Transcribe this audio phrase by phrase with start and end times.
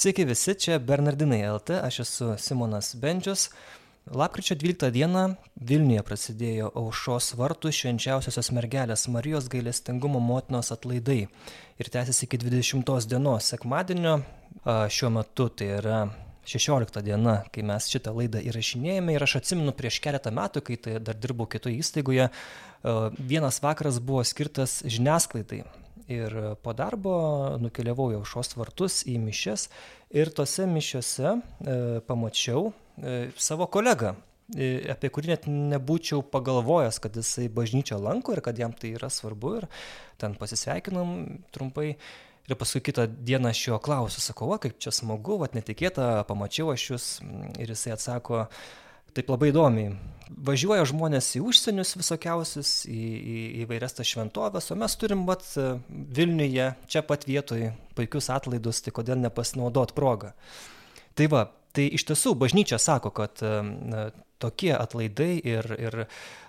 [0.00, 3.50] Sveiki visi, čia Bernardinai LT, aš esu Simonas Bendžius.
[4.16, 5.24] Lapkričio 12 dieną
[5.70, 13.50] Vilniuje prasidėjo aušos vartų švenčiausiosios mergelės Marijos gailestingumo motinos atlaidai ir tęsiasi iki 20 dienos
[13.52, 14.14] sekmadienio.
[14.64, 15.98] Šiuo metu tai yra
[16.48, 20.96] 16 diena, kai mes šitą laidą įrašinėjame ir aš atsimenu prieš keletą metų, kai tai
[21.04, 22.30] dar dirbau kitoje įstaigoje,
[23.20, 25.60] vienas vakaras buvo skirtas žiniasklaidai.
[26.10, 26.34] Ir
[26.64, 27.14] po darbo
[27.62, 29.68] nukeliavau į aušos vartus į mišes
[30.10, 31.40] ir tose mišiose e,
[32.06, 34.16] pamačiau e, savo kolegą,
[34.56, 39.10] e, apie kurį net nebūčiau pagalvojęs, kad jisai bažnyčią lanko ir kad jam tai yra
[39.12, 39.54] svarbu.
[39.60, 39.68] Ir
[40.20, 41.14] ten pasisveikinom
[41.54, 41.94] trumpai.
[42.50, 46.72] Ir paskui kitą dieną aš jo klausiu, sakau, va, kaip čia smagu, va, netikėta, pamačiau
[46.72, 47.10] aš jūs.
[47.62, 48.48] Ir jisai atsako,
[49.16, 49.92] taip labai įdomiai.
[50.30, 53.00] Važiuoja žmonės į užsienius visokiausius, į,
[53.34, 55.42] į įvairias tas šventovės, o mes turim vat
[55.90, 60.30] Vilniuje, čia pat vietoj, puikius atlaidus, tai kodėl nepasinaudot progą.
[61.18, 63.42] Tai va, tai iš tiesų bažnyčia sako, kad
[64.40, 65.96] tokie atlaidai ir, ir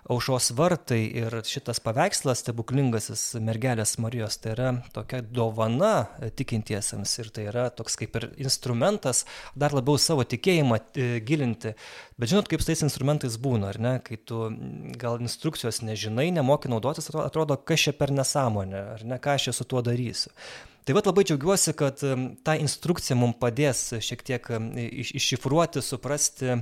[0.09, 7.45] aušos vartai ir šitas paveikslas stebuklingasis mergelės Marijos, tai yra tokia dovana tikintiesiems ir tai
[7.51, 9.25] yra toks kaip ir instrumentas
[9.55, 11.75] dar labiau savo tikėjimą e, gilinti.
[12.17, 14.49] Bet žinot, kaip su tais instrumentais būna, ar ne, kai tu
[15.01, 19.57] gal instrukcijos nežinai, nemoki naudotis, atrodo, kas čia per nesąmonė, ar ne, ką aš čia
[19.57, 20.33] su tuo darysiu.
[20.81, 22.01] Tai vad labai džiaugiuosi, kad
[22.41, 24.47] ta instrukcija mums padės šiek tiek
[24.89, 26.57] iššifruoti, suprasti e,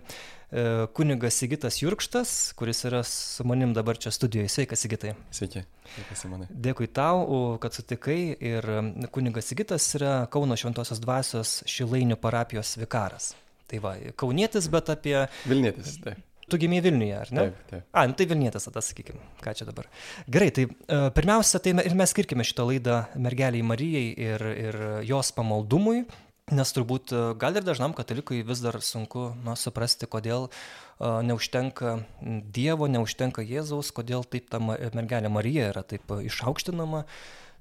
[0.98, 4.50] kunigas Sigitas Jurkštas, kuris yra su manim dabar čia studijoje.
[4.50, 5.14] Sveikas, Sigitai.
[5.32, 5.62] Sveiki,
[5.94, 6.48] sveikas, Simonai.
[6.50, 8.70] Dėkui tau, kad sutikai ir
[9.14, 13.36] kunigas Sigitas yra Kauno Šventosios dvasios Šilainių parapijos vikaras.
[13.70, 15.20] Tai va, kaunietis, bet apie...
[15.46, 16.26] Vilnietis, taip.
[16.50, 17.44] Tu gimėjai Vilniuje, ar ne?
[17.46, 17.84] Taip, taip.
[17.94, 19.86] A, nu tai Vilnietis, tada sakykim, ką čia dabar.
[20.34, 25.30] Gerai, tai uh, pirmiausia, tai ir mes skirkime šitą laidą mergeliai Marijai ir, ir jos
[25.38, 26.08] pamaldumui,
[26.56, 32.00] nes turbūt uh, gal ir dažnam katalikui vis dar sunku na, suprasti, kodėl uh, neužtenka
[32.22, 37.06] Dievo, neužtenka Jėzaus, kodėl taip ta mergelė Marija yra taip išaukštinama.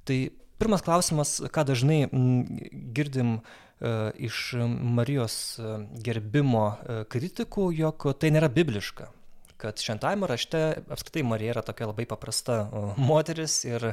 [0.08, 0.18] Tai
[0.58, 2.02] pirmas klausimas, ką dažnai
[2.96, 9.06] girdim uh, E, iš Marijos e, gerbimo e, kritikų, jog tai nėra bibliška
[9.58, 12.58] kad šventajame rašte apskritai Marija yra tokia labai paprasta
[12.96, 13.90] moteris ir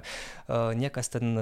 [0.77, 1.33] niekas ten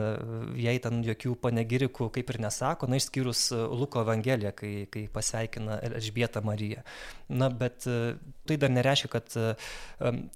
[0.59, 6.43] jai ten jokių panegirikų kaip ir nesako, na išskyrus Luko Evangeliją, kai, kai pasveikina Elžbieta
[6.45, 6.83] Mariją.
[7.33, 7.87] Na, bet
[8.47, 9.35] tai dar nereiškia, kad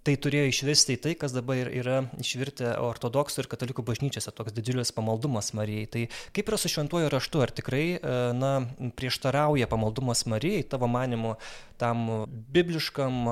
[0.03, 4.93] tai turėjo išvirsti į tai, kas dabar yra išvirtę ortodoksų ir katalikų bažnyčiose, toks didžiulis
[4.95, 5.87] pamaldumas Marijai.
[5.93, 6.03] Tai
[6.35, 7.85] kaip yra su šventuoju raštu, ar tikrai,
[8.35, 8.53] na,
[8.99, 11.35] prieštarauja pamaldumas Marijai, tavo manimu,
[11.77, 12.07] tam
[12.55, 13.27] bibliškam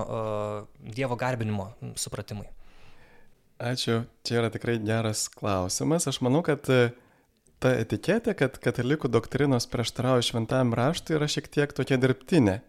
[0.80, 2.48] Dievo garbinimo supratimui?
[3.62, 6.10] Ačiū, čia yra tikrai geras klausimas.
[6.12, 6.90] Aš manau, kad e,
[7.64, 12.60] ta etiketė, kad katalikų doktrinos prieštarauja šventam raštui, yra šiek tiek tokia dirbtinė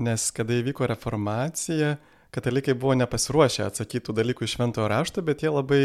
[0.00, 1.96] nes kada įvyko reformacija,
[2.34, 5.82] katalikai buvo nepasiruošę atsakytų dalykų iš šventojo rašto, bet jie labai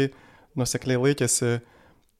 [0.58, 1.58] nusekliai laikėsi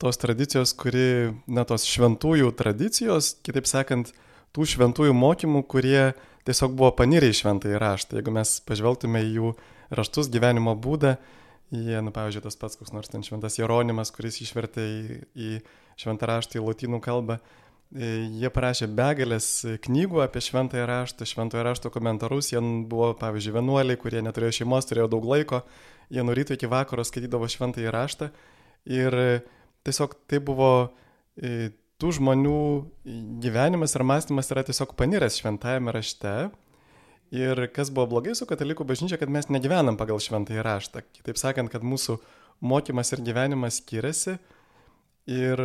[0.03, 4.13] tos tradicijos, kuri, na, tos šventųjų tradicijos, kitaip sakant,
[4.53, 6.13] tų šventųjų mokymų, kurie
[6.47, 8.21] tiesiog buvo panirę į šventąjį raštą.
[8.21, 9.53] Jeigu mes pažvelgtume į jų
[9.99, 11.17] raštus, gyvenimo būdą,
[11.75, 15.53] jie, na, pavyzdžiui, tas pats koks nors ten šventas Jeronimas, kuris išvertė į, į
[16.01, 17.41] šventą raštą į lotynų kalbą,
[17.95, 18.07] E,
[18.41, 19.47] jie parašė begalės
[19.85, 22.51] knygų apie šventąją raštą, šventojo rašto komentarus.
[22.51, 25.63] Jie buvo, pavyzdžiui, vienuoliai, kurie neturėjo šeimos, turėjo daug laiko.
[26.11, 28.31] Jie nuo ryto iki vakaro skaitydavo šventąją raštą.
[28.91, 29.29] Ir e,
[29.87, 30.71] tiesiog tai buvo
[31.39, 31.71] e,
[32.03, 32.61] tų žmonių
[33.45, 36.37] gyvenimas ir mąstymas yra tiesiog paniręs šventajame rašte.
[37.35, 41.03] Ir kas buvo blogai su katalikų bažnyčia, kad mes negyvenam pagal šventąjį raštą.
[41.17, 42.21] Kitaip sakant, kad mūsų
[42.63, 44.37] mokymas ir gyvenimas skiriasi.
[45.27, 45.63] Ir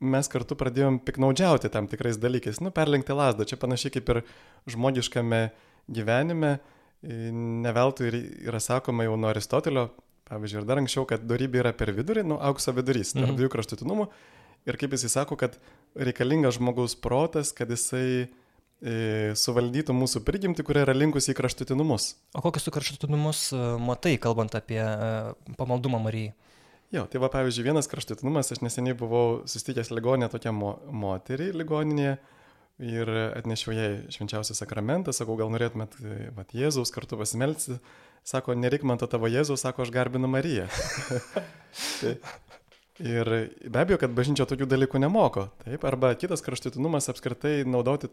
[0.00, 3.44] mes kartu pradėjom piknaudžiauti tam tikrais dalykais, nu, perlenkti lasdą.
[3.48, 4.22] Čia panašiai kaip ir
[4.72, 5.42] žmogiškame
[5.92, 6.56] gyvenime,
[7.02, 8.10] neveltui
[8.48, 9.90] yra sakoma jau nuo Aristotelio,
[10.30, 13.36] pavyzdžiui, ir dar anksčiau, kad darybė yra per vidurį, nu, aukso vidurys, tarp mhm.
[13.38, 14.08] dviejų kraštutinumų.
[14.66, 15.58] Ir kaip jisai sako, kad
[15.94, 22.08] reikalingas žmogaus protas, kad jisai e, suvaldytų mūsų prigimtį, kuria yra linkusi į kraštutinumus.
[22.34, 25.12] O kokius tu kraštutinumus e, matai, kalbant apie e,
[25.60, 26.34] pamaldumą Marijai?
[26.94, 32.16] Jo, tai va pavyzdžiui, vienas kraštutinumas, aš neseniai buvau susitikęs ligonė tokia mo moterį ligoninėje
[32.86, 35.96] ir atnešiau jai švenčiausią sakramentą, sakau, gal norėtumėt
[36.36, 37.78] vat, Jėzaus kartu pasimelsti,
[38.26, 40.68] sako, nereik man to tavo Jėzaus, sako, aš garbinu Mariją.
[42.00, 42.16] tai,
[43.02, 43.32] ir
[43.64, 48.10] be abejo, kad bažnyčia tokių dalykų nemoko, taip, arba kitas kraštutinumas apskritai naudoti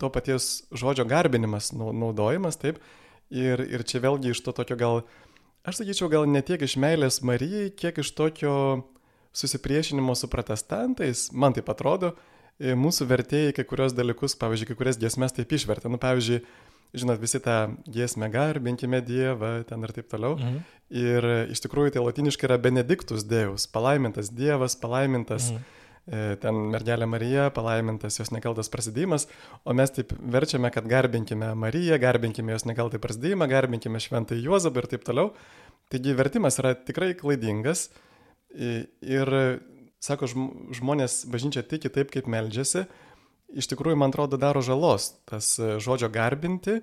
[0.00, 2.80] to paties žodžio garbinimas, naudojimas, taip,
[3.30, 5.04] ir, ir čia vėlgi iš to tokio gal
[5.64, 8.52] Aš sakyčiau, gal ne tiek iš meilės Marijai, kiek iš tokio
[9.32, 12.10] susipriešinimo su protestantais, man taip atrodo,
[12.60, 15.88] mūsų vertėjai kai kurios dalykus, pavyzdžiui, kai kurias giesmes taip išvertė.
[15.88, 16.42] Nu, pavyzdžiui,
[16.94, 20.38] žinot, visi tą giesmę garbinkime Dievą, ten ir taip toliau.
[20.38, 20.60] Mhm.
[20.94, 25.52] Ir iš tikrųjų tai latiniškai yra benediktus Deus, palaimintas Dievas, palaimintas.
[25.52, 29.24] Mhm ten mergelė Marija, palaimintas jos nekaltas prasidėjimas,
[29.64, 34.90] o mes taip verčiame, kad garbinkime Mariją, garbinkime jos nekaltą prasidėjimą, garbinkime šventąjį Juozapą ir
[34.92, 35.30] taip toliau.
[35.92, 37.88] Taigi vertimas yra tikrai klaidingas
[38.52, 39.32] ir
[40.04, 40.28] sako,
[40.76, 42.84] žmonės bažnyčia tiki taip, kaip meldžiasi,
[43.54, 46.80] iš tikrųjų, man atrodo, daro žalos tas e, žodžio garbinti,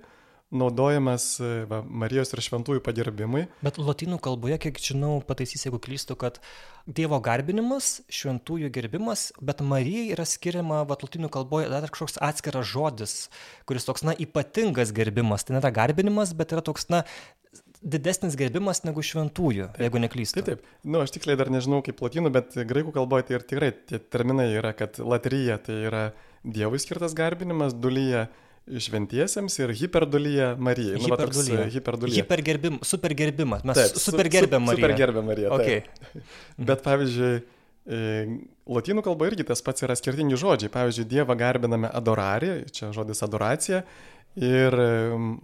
[0.52, 3.46] naudojamas e, va, Marijos ir šventųjų pagerbimui.
[3.64, 6.40] Bet lotynų kalboje, kiek žinau, pataisys, jeigu klystu, kad
[6.82, 13.14] Dievo garbinimas, šventųjų gerbimas, bet Marijai yra skiriama, va, lotynų kalboje dar kažkoks atskiras žodis,
[13.70, 15.46] kuris toks, na, ypatingas gerbimas.
[15.46, 17.04] Tai nėra garbinimas, bet yra toks, na,
[17.82, 20.42] didesnis gerbimas negu šventųjų, taip, jeigu neklystu.
[20.42, 20.82] Taip, taip.
[20.84, 24.02] Na, nu, aš tiksliai dar nežinau kaip lotynų, bet graikų kalboje tai ir tikrai tie
[24.02, 26.04] terminai yra, kad latrija tai yra
[26.42, 28.26] Dievui skirtas garbinimas, dulyje
[28.62, 31.00] šventiesiems ir hiperdulyje Marijai.
[31.00, 31.66] Nu, hiperdulyje.
[31.76, 32.22] Hiperdulyje.
[32.22, 33.64] Hipergerbim, supergerbimas.
[33.66, 34.78] Mes taip, supergerbėm Mariją.
[34.84, 35.50] Supergerbėm Mariją.
[35.56, 36.22] Okay.
[36.70, 37.32] Bet pavyzdžiui,
[37.90, 38.00] e,
[38.72, 40.70] Lotynų kalba irgi tas pats yra skirtingi žodžiai.
[40.70, 43.82] Pavyzdžiui, Dievą garbiname adorari, čia žodis adoracija,
[44.36, 44.72] Ir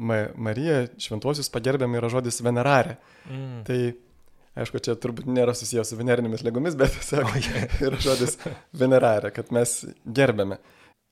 [0.01, 2.97] Ma Marija šventuosius pagerbėm yra žodis venerarė.
[3.29, 3.59] Mm.
[3.69, 3.79] Tai
[4.63, 7.75] aišku, čia turbūt nėra susijęs su venerinėmis lygomis, bet tiesiog yeah.
[7.91, 8.39] yra žodis
[8.73, 10.57] venerarė, kad mes gerbėme.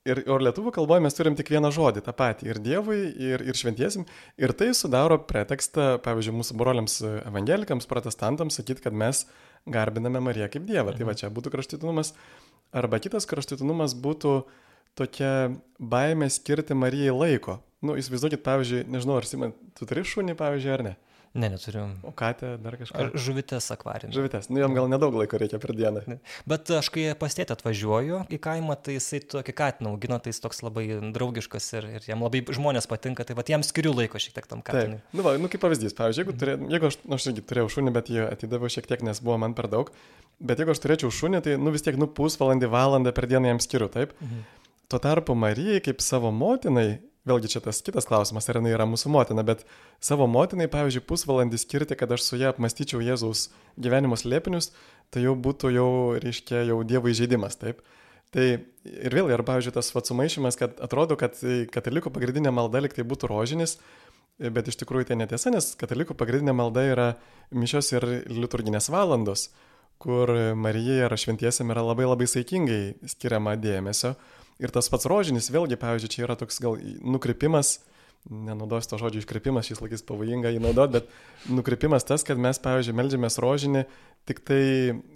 [0.07, 3.57] Ir, ir lietuvių kalboje mes turim tik vieną žodį, tą patį, ir Dievui, ir, ir
[3.59, 4.05] šventiesim.
[4.39, 9.25] Ir tai sudaro pretekstą, pavyzdžiui, mūsų broliams evangelikams, protestantams sakyti, kad mes
[9.67, 10.93] garbiname Mariją kaip Dievą.
[10.93, 10.99] Mhm.
[10.99, 12.13] Tai va čia būtų kraštutinumas.
[12.75, 14.41] Arba kitas kraštutinumas būtų
[14.97, 15.33] tokia
[15.79, 17.59] baimė skirti Marijai laiko.
[17.85, 20.93] Nu, įsivaizduokit, pavyzdžiui, nežinau, ar Simon, tu turi šunį, pavyzdžiui, ar ne?
[21.37, 21.83] Ne, neturiu.
[22.07, 22.97] O katė dar kažką?
[22.97, 24.15] Ar žuvitės akvarijumi.
[24.15, 26.01] Žuvitės, nu jam gal nedaug laiko reikia per dieną.
[26.09, 26.17] Ne.
[26.49, 30.41] Bet aš kai pas tėtę atvažiuoju į kaimą, tai jisai tokį katiną augino, tai jis
[30.41, 34.33] toks labai draugiškas ir, ir jam labai žmonės patinka, tai va jam skiriu laiko šiek
[34.39, 34.97] tiek tam katinui.
[35.03, 35.17] Taip.
[35.17, 37.93] Nu, va, nu kaip pavyzdys, pavyzdžiui, jeigu, turė, jeigu aš, nu, aš irgi turėjau šunį,
[37.99, 39.91] bet jį atidaviau šiek tiek, nes buvo man per daug,
[40.41, 43.61] bet jeigu aš turėčiau šunį, tai nu vis tiek nu pusvalandį, valandą per dieną jam
[43.61, 44.17] skiriu, taip?
[44.23, 44.45] Mhm.
[44.87, 49.11] Tuo tarpu Marijai kaip savo motinai vėlgi čia tas kitas klausimas, ar jinai yra mūsų
[49.13, 49.65] motina, bet
[50.03, 53.47] savo motinai, pavyzdžiui, pusvalandį skirti, kad aš su ją apmastyčiau Jėzaus
[53.79, 54.71] gyvenimo slėpinius,
[55.13, 55.91] tai jau būtų jau,
[56.23, 57.83] reiškia, jau Dievo įžeidimas, taip.
[58.35, 58.47] Tai
[58.83, 61.37] ir vėl, ir pavyzdžiui, tas pats sumaišymas, kad atrodo, kad
[61.71, 63.77] katalikų pagrindinė malda liktai būtų rožinis,
[64.37, 67.07] bet iš tikrųjų tai netiesa, nes katalikų pagrindinė malda yra
[67.55, 69.47] mišios ir liturginės valandos,
[69.97, 74.13] kur Marija ir šventiesiam yra labai labai saikingai skiriama dėmesio,
[74.63, 77.77] Ir tas pats rožinis, vėlgi, pavyzdžiui, čia yra toks gal nukrypimas,
[78.29, 82.97] nenaudosiu to žodžio iškrypimas, šis laikis pavojinga jį naudoti, bet nukrypimas tas, kad mes, pavyzdžiui,
[82.97, 83.85] melžiamės rožinį
[84.27, 84.63] tik tai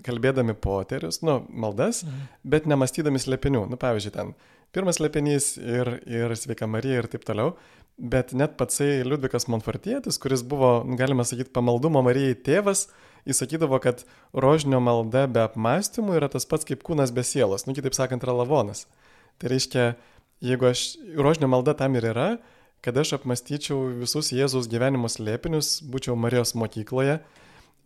[0.06, 2.32] kalbėdami poterius, nu, maldas, mhm.
[2.54, 3.66] bet nemastydami slėpinių.
[3.74, 4.34] Nu, pavyzdžiui, ten
[4.76, 7.56] pirmas slėpinys ir, ir sveika Marija ir taip toliau.
[8.02, 12.88] Bet net patsai Liudvikas Monfortietis, kuris buvo, galima sakyti, pamaldumo Marijai tėvas,
[13.28, 17.68] jis sakydavo, kad rožinio malda be apmąstymų yra tas pats kaip kūnas be sielos.
[17.68, 18.88] Nu, kitaip sakant, yra lavonas.
[19.42, 19.86] Tai reiškia,
[20.46, 20.82] jeigu aš,
[21.18, 22.28] rožinio malda tam ir yra,
[22.86, 27.18] kad aš apmastyčiau visus Jėzaus gyvenimo slėpinius, būčiau Marijos mokykloje.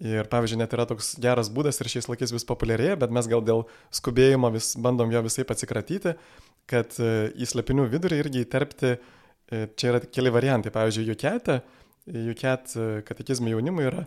[0.04, 3.44] Ir pavyzdžiui, net yra toks geras būdas ir šiais laikais vis populiarėja, bet mes gal
[3.48, 3.64] dėl
[3.96, 6.18] skubėjimo vis bandom jo visai atsikratyti,
[6.68, 10.74] kad e, į slėpinių vidurį irgi įterpti, e, čia yra keli variantai.
[10.76, 11.62] Pavyzdžiui, juketė,
[12.28, 14.04] juket e, katekizmai jaunimui yra,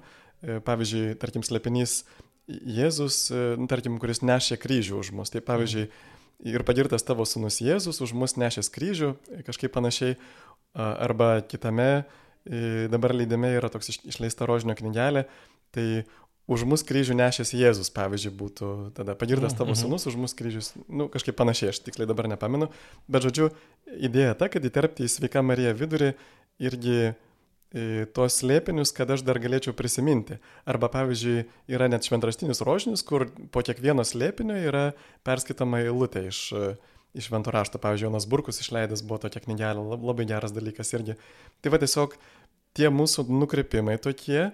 [0.69, 2.02] pavyzdžiui, tarkim, slėpinys
[2.49, 3.26] Jėzus,
[3.61, 5.33] nu, tarkim, kuris nešė kryžių už mus.
[5.33, 9.14] Tai pavyzdžiui, mm ir pagirtas tavo sunus Jėzus už mus nešęs kryžių,
[9.47, 10.16] kažkaip panašiai,
[10.75, 12.07] arba kitame
[12.92, 15.26] dabar leidime yra toks išleista rožinio knygelė,
[15.75, 16.07] tai
[16.49, 19.80] už mus kryžių nešęs Jėzus, pavyzdžiui, būtų tada pagirtas tavo mhm.
[19.83, 22.71] sunus, už mus kryžius, nu, kažkaip panašiai, aš tiksliai dabar nepamenu,
[23.11, 23.50] bet žodžiu,
[23.92, 26.14] idėja ta, kad įterpti į sveika Marija vidurį
[26.64, 27.12] irgi
[28.17, 30.39] tuos slėpinius, kad aš dar galėčiau prisiminti.
[30.69, 34.85] Arba pavyzdžiui, yra net šventraštinis rožinis, kur po kiekvieno slėpinio yra
[35.27, 36.41] perskaitama eilutė iš,
[37.13, 37.81] iš švento rašto.
[37.83, 41.19] Pavyzdžiui, Jonas Burkus išleidęs buvo tokia knygelė, labai geras dalykas irgi.
[41.61, 42.17] Tai va tiesiog
[42.79, 44.49] tie mūsų nukreipimai tokie,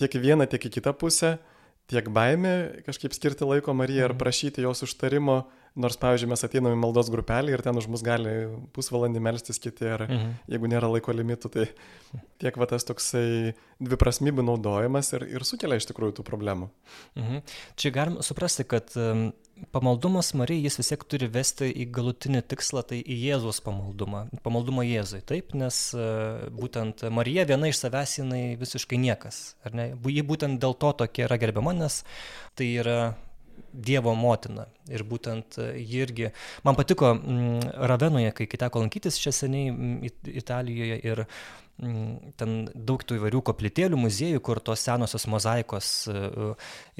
[0.00, 1.36] tiek į vieną, tiek į kitą pusę,
[1.92, 4.22] tiek baimė kažkaip skirti laiko Marijai ar mhm.
[4.22, 5.44] prašyti jos užtarimo
[5.76, 8.30] Nors, pavyzdžiui, mes ateiname į maldos grupelį ir ten už mus gali
[8.72, 10.30] pusvalandį melstis kiti, ar mhm.
[10.48, 11.66] jeigu nėra laiko limitų, tai
[12.40, 13.52] tiek va tas toksai
[13.84, 16.70] dviprasmybių naudojimas ir, ir sukelia iš tikrųjų tų problemų.
[17.20, 17.42] Mhm.
[17.76, 19.26] Čia galim suprasti, kad um,
[19.76, 24.86] pamaldumas Marijai jis vis tiek turi vesti į galutinį tikslą, tai į Jėzus pamaldumą, pamaldumą
[24.88, 29.90] Jėzui, taip, nes uh, būtent Marija viena iš savęs jinai visiškai niekas, ar ne?
[30.08, 32.00] Ji būtent dėl to tokia yra gerbiama, nes
[32.56, 32.98] tai yra
[33.72, 34.66] Dievo motina.
[34.88, 36.32] Ir būtent ji irgi,
[36.64, 37.12] man patiko
[37.90, 41.26] Ravenoje, kai teko lankytis čia seniai Italijoje ir
[41.76, 46.20] Mm, ten daug tų įvairių koplytėlių, muziejų, kur tos senosios mozaikos e,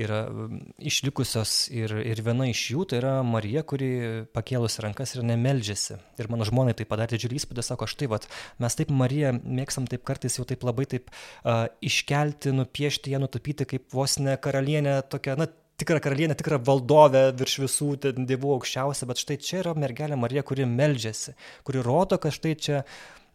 [0.04, 0.58] yra mm,
[0.90, 3.88] išlikusios ir, ir viena iš jų tai yra Marija, kuri
[4.36, 5.96] pakėlusi rankas ir nemeldžiasi.
[6.20, 8.28] Ir mano žmonai tai padarė didžiulį įspūdį, sako, štai, vat,
[8.60, 13.64] mes taip Mariją mėgstam taip kartais jau taip labai taip uh, iškelti, nupiešti ją, nutapyti
[13.72, 15.48] kaip vos ne karalienė tokia, na,
[15.80, 20.66] tikra karalienė, tikra valdovė virš visų dievų aukščiausia, bet štai čia yra mergelė Marija, kuri
[20.68, 22.80] meldžiasi, kuri rodo, kad štai čia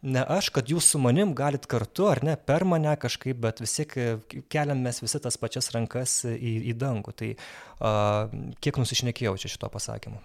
[0.02, 3.76] ne aš, kad jūs su manim galit kartu, ar ne, per mane kažkaip, bet vis
[3.78, 4.08] tiek e,
[4.50, 7.14] keliam mes visi tas pačias rankas į, į dangų.
[7.14, 8.34] Tai uh,
[8.64, 10.18] kiek nusišnekėjau čia šito pasakymu?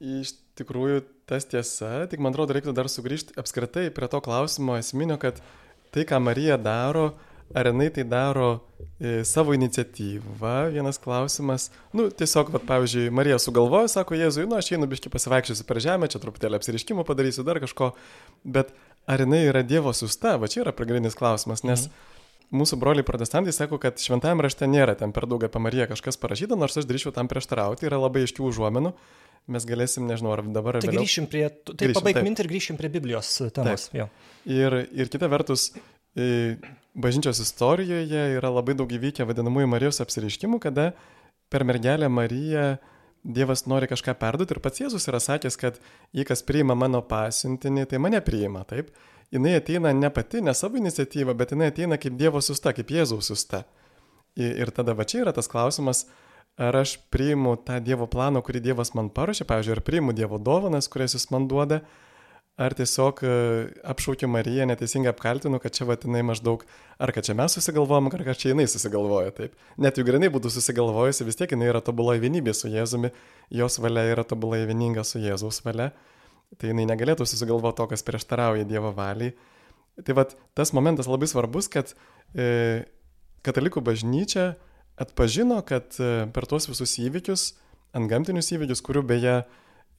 [0.00, 5.20] Iš tikrųjų, tas tiesa, tik man atrodo, reiktų dar sugrįžti apskritai prie to klausimo esminio,
[5.22, 5.38] kad
[5.94, 8.50] tai, ką Marija daro, uh, ar jinai tai daro
[9.00, 11.70] e, savo iniciatyvą, vienas klausimas.
[11.96, 16.10] Nu, tiesiog, vat, pavyzdžiui, Marija sugalvojo, sako Jėzui, nu, aš einu biški pasivaikščiosiu per žemę,
[16.12, 17.92] čia truputėlį apsiriškimų padarysiu, dar kažko,
[18.44, 18.72] bet
[19.10, 22.58] ar jinai yra Dievo susta, va čia yra pagrindinis klausimas, nes mhm.
[22.62, 26.58] mūsų broliai protestantai sako, kad šventajame rašte nėra ten per daug apie Mariją kažkas parašyta,
[26.58, 28.94] nors aš drįčiau tam prieštarauti, yra labai aiškių užuomenų.
[29.50, 31.02] Mes galėsim, nežinau, ar dabar ar tai vėliau.
[31.02, 33.88] Grįšim prie, tai pabaig mintį ir grįšim prie Biblijos temos.
[34.46, 35.70] Ir, ir kita vertus,
[36.94, 40.92] bažnyčios istorijoje yra labai daug įvykę vadinamųjų Marijos apsiriškimų, kada
[41.50, 42.78] per mergelę Mariją
[43.20, 45.76] Dievas nori kažką perduoti ir pats Jėzus yra sakęs, kad
[46.16, 48.94] jei kas priima mano pasiuntinį, tai mane priima, taip.
[49.30, 53.28] Jis ateina ne pati, ne savo iniciatyva, bet jinai ateina kaip Dievo susta, kaip Jėzaus
[53.28, 53.66] susta.
[54.40, 56.06] Ir tada va čia yra tas klausimas,
[56.56, 60.88] ar aš priimu tą Dievo planą, kurį Dievas man paruošė, pavyzdžiui, ar priimu Dievo dovanas,
[60.88, 61.82] kurias jis man duoda,
[62.60, 63.32] ar tiesiog e,
[63.92, 66.64] apšaukiu Mariją, neteisingai apkaltinu, kad čia vatinai maždaug,
[67.00, 69.54] ar kad čia mes susigalvojom, ar kad čia jinai susigalvoja taip.
[69.80, 73.12] Net jeigu jinai būtų susigalvojusi, vis tiek jinai yra tobulai vienybė su Jėzumi,
[73.62, 75.90] jos valia yra tobulai vieninga su Jėzaus valia,
[76.58, 79.32] tai jinai negalėtų susigalvoti to, kas prieštarauja Dievo valiai.
[80.04, 81.94] Tai vad tas momentas labai svarbus, kad
[82.34, 82.84] e,
[83.46, 84.54] katalikų bažnyčia
[85.00, 87.54] atpažino, kad e, per tuos visus įvykius,
[87.96, 89.34] ant gamtinius įvykius, kurių beje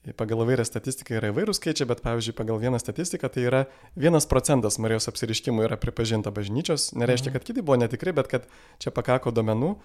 [0.02, 3.60] Pagal įvairią statistiką yra įvairūs skaičiai, bet pavyzdžiui, pagal vieną statistiką tai yra
[3.94, 6.88] vienas procentas Marijos apsiriškimų yra pripažinta bažnyčios.
[6.98, 7.36] Nereiškia, mhm.
[7.38, 8.48] kad kiti buvo netikri, bet kad
[8.82, 9.76] čia pakako domenų.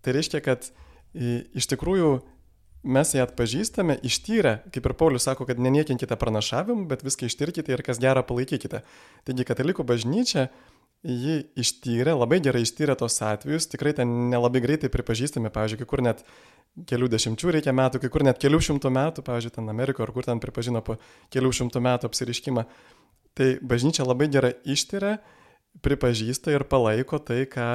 [0.00, 0.70] Tai reiškia, kad
[1.12, 2.14] iš tikrųjų
[2.88, 7.84] mes ją atpažįstame, ištyrę, kaip ir Paulius sako, kad neniekinkite pranašavimų, bet viską ištirkite ir
[7.84, 8.80] kas gerą palaikykite.
[9.28, 10.48] Taigi katalikų bažnyčia
[11.06, 16.02] jį ištyrė, labai gerai ištyrė tos atvejus, tikrai ten nelabai greitai pripažįstami, pavyzdžiui, kai kur
[16.04, 16.24] net
[16.90, 20.28] kelių dešimčių reikia metų, kai kur net kelių šimtų metų, pavyzdžiui, ten Amerikoje, ar kur
[20.28, 20.98] ten pripažino po
[21.32, 22.66] kelių šimtų metų apsiriškimą.
[23.38, 25.16] Tai bažnyčia labai gerai ištiria,
[25.84, 27.70] pripažįsta ir palaiko tai, ką,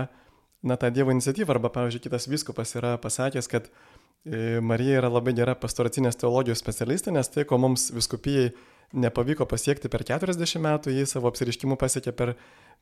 [0.67, 5.33] na, tą Dievo iniciatyvą, arba, pavyzdžiui, kitas viskupas yra pasakęs, kad e, Marija yra labai
[5.37, 8.51] gera pastoracinės teologijos specialistė, nes tai, ko mums viskupijai
[8.95, 12.35] nepavyko pasiekti per 40 metų, jis savo apsiriškimu pasiekė per,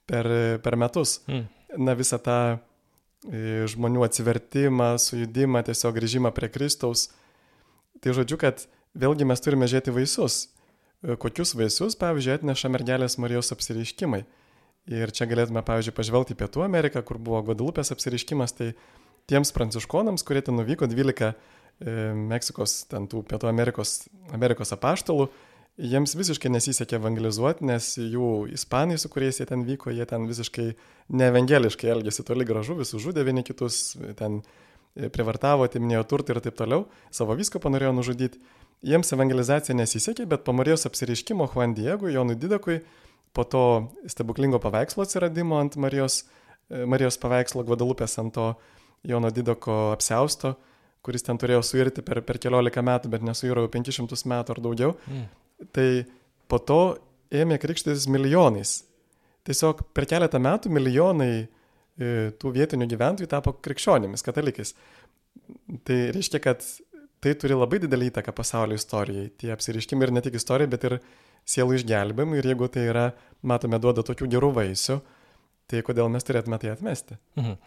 [0.10, 0.30] per,
[0.64, 1.20] per metus.
[1.28, 1.50] Mm.
[1.84, 2.38] Na, visą tą
[3.24, 7.08] žmonių atsivertimą, sujudimą, tiesiog grįžimą prie Kristaus.
[8.04, 8.66] Tai žodžiu, kad
[9.00, 10.50] vėlgi mes turime žiūrėti vaisius.
[11.04, 14.24] E, kokius vaisius, pavyzdžiui, atneša mergelės Marijos apsiriškimai.
[14.92, 18.74] Ir čia galėtume, pavyzdžiui, pažvelgti į Pietų Ameriką, kur buvo Guadalupės apsiriškimas, tai
[19.32, 21.34] tiems pranciškonams, kurie ten nuvyko 12 e,
[22.34, 24.02] Meksikos, ten tų Pietų Amerikos,
[24.36, 25.30] Amerikos apaštalų,
[25.82, 30.68] jiems visiškai nesisekė evangelizuoti, nes jų ispanai, su kuriais jie ten vyko, jie ten visiškai
[31.14, 34.42] neevangeliškai elgėsi toli gražu, visus žudė vieni kitus, ten
[34.94, 38.42] privartavo, atiminėjo turtą ir taip toliau, savo visko panorėjo nužudyti.
[38.86, 42.82] Jiems evangelizacija nesisekė, bet po Marijos apsireiškimo Juan Diego, Jonui Didakui,
[43.34, 43.66] po to
[44.12, 46.26] stebuklingo paveikslo atsiradimo ant Marijos,
[46.70, 48.52] Marijos paveikslo Gvadalupės ant to
[49.08, 50.54] Jono Didako apsausto,
[51.04, 54.94] kuris ten turėjo suirti per, per keliolika metų, bet nesuiro jau 500 metų ar daugiau.
[55.08, 55.32] Mm
[55.72, 56.06] tai
[56.52, 56.82] po to
[57.34, 58.82] ėmė krikštytis milijonais.
[59.48, 61.48] Tiesiog per keletą metų milijonai e,
[62.40, 64.74] tų vietinių gyventojų tapo krikščionimis, katalikais.
[65.84, 66.64] Tai reiškia, kad
[67.24, 69.32] tai turi labai didelį įtaką pasaulio istorijai.
[69.40, 70.98] Tie apsiriškimai ir ne tik istorijai, bet ir
[71.50, 72.40] sielų išgelbimui.
[72.40, 73.10] Ir jeigu tai yra,
[73.44, 75.00] matome, duoda tokių gerų vaisių,
[75.72, 77.20] tai kodėl mes turėtume tai atmesti?
[77.40, 77.58] Mhm.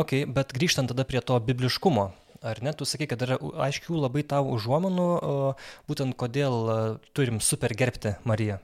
[0.00, 2.10] Ok, bet grįžtant tada prie to bibliškumo
[2.42, 2.72] ar ne?
[2.76, 5.08] Tu sakai, kad yra aiškių labai tavo užuomonų,
[5.90, 6.56] būtent kodėl
[7.16, 8.60] turim super gerbti Mariją.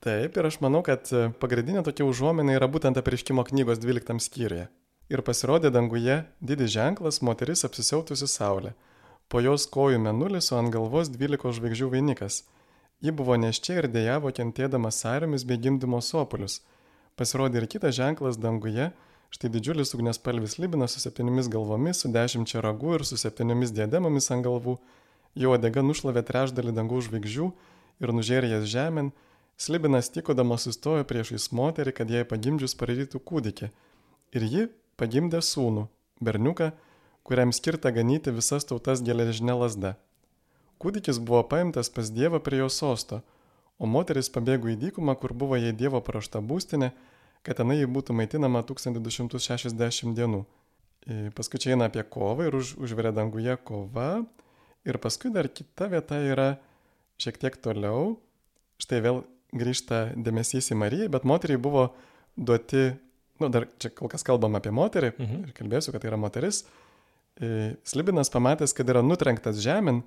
[0.00, 4.68] Taip, ir aš manau, kad pagrindinė tokia užuomina yra būtent apriškimo knygos 12 skyriuje.
[5.10, 8.72] Ir pasirodė danguje didis ženklas moteris apsisiautusi saulė.
[9.30, 12.44] Po jos kojų menulis, o ant galvos 12 žvaigždžių vainikas.
[13.00, 16.60] Ji buvo neščia ir dėjavo kentėdama sąriomis bei gimdymo sopulius.
[17.16, 18.90] Pasirodė ir kitas ženklas danguje,
[19.30, 24.42] Štai didžiulis ugniaspalvis libinas su septyniomis galvomis, su dešimčia ragų ir su septyniomis diademomis ant
[24.42, 24.74] galvų.
[25.38, 27.46] Jo odega nušlavė trešdalį dangų žvaigždžių
[28.02, 29.12] ir nužėrė jas žemėn.
[29.60, 33.70] Slibinas tikodamas sustojo priešais moterį, kad jai pagimdžius pararytų kūdikį.
[34.34, 34.66] Ir ji
[34.98, 35.86] pagimdė sūnų,
[36.24, 36.72] berniuką,
[37.22, 39.94] kuriam skirta ganyti visas tautas geležinė lasda.
[40.82, 43.20] Kūdikis buvo paimtas pas Dievą prie jo sosto,
[43.78, 46.90] o moteris pabėgo į dykumą, kur buvo jai Dievo parašta būstinė,
[47.46, 50.44] kad tenai jį būtų maitinama 1260 dienų.
[51.36, 54.22] Paskui čia eina apie kovą ir už, užveria danguje kova.
[54.84, 56.50] Ir paskui dar kita vieta yra
[57.20, 58.18] šiek tiek toliau.
[58.80, 59.22] Štai vėl
[59.56, 61.90] grįžta dėmesys į Mariją, bet moteriai buvo
[62.36, 62.90] duoti,
[63.40, 65.42] na nu, dar čia kol kas kalbam apie moterį, mhm.
[65.48, 66.62] ir kalbėsiu, kad tai yra moteris.
[67.88, 70.02] Slibinas pamatęs, kad yra nutrenktas žemėn,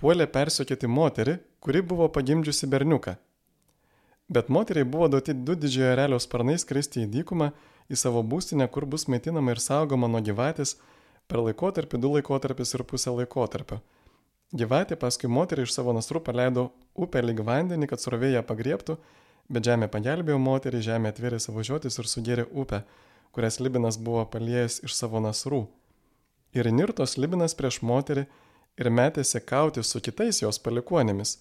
[0.00, 3.14] puolė persiokėti moterį, kuri buvo pagimdžiusi berniuką.
[4.28, 7.50] Bet moteriai buvo duoti du didžiojo erelio sparnai skristi į dykumą,
[7.92, 10.78] į savo būstinę, kur bus maitinama ir saugoma nuo gyvatės
[11.28, 13.82] per laikotarpį, du laikotarpis ir pusę laikotarpio.
[14.54, 18.96] Gyvatė paskui moterį iš savo nasrų paleido upę lyg vandenį, kad srovė ją pagriebtų,
[19.52, 22.84] bet žemė pagelbėjo moterį, žemė atvėrė savo žiotis ir sugėrė upę,
[23.34, 25.66] kurias Libinas buvo paliejęs iš savo nasrų.
[26.54, 28.24] Ir nirtos Libinas prieš moterį
[28.78, 31.40] ir metėsi kauti su kitais jos palikuonėmis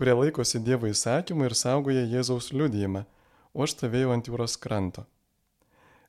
[0.00, 3.04] kurie laikosi Dievo įsakymų ir saugoja Jėzaus liudijimą,
[3.52, 5.04] o aš stovėjau ant jūros kranto.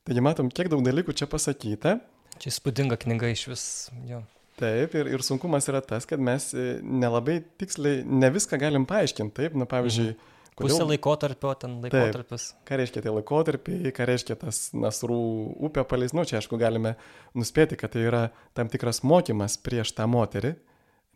[0.08, 1.98] Taigi matom, kiek daug dalykų čia pasakyta.
[2.40, 3.66] Čia įspūdinga knyga iš vis.
[4.08, 4.24] Jo.
[4.62, 9.36] Taip, ir, ir sunkumas yra tas, kad mes e, nelabai tiksliai ne viską galim paaiškinti.
[9.42, 10.28] Taip, na pavyzdžiui, mhm.
[10.52, 10.74] Kodėl...
[10.76, 12.50] Pusė laikotarpio, ten laikotarpis.
[12.52, 15.20] Taip, ką reiškia tie laikotarpiai, ką reiškia tas nasrų
[15.68, 16.98] upė paleis, nu čia aišku galime
[17.40, 18.24] nuspėti, kad tai yra
[18.58, 20.52] tam tikras mokymas prieš tą moterį,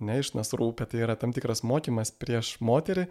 [0.03, 3.07] ne iš nasrų upė, tai yra tam tikras mokymas prieš moterį,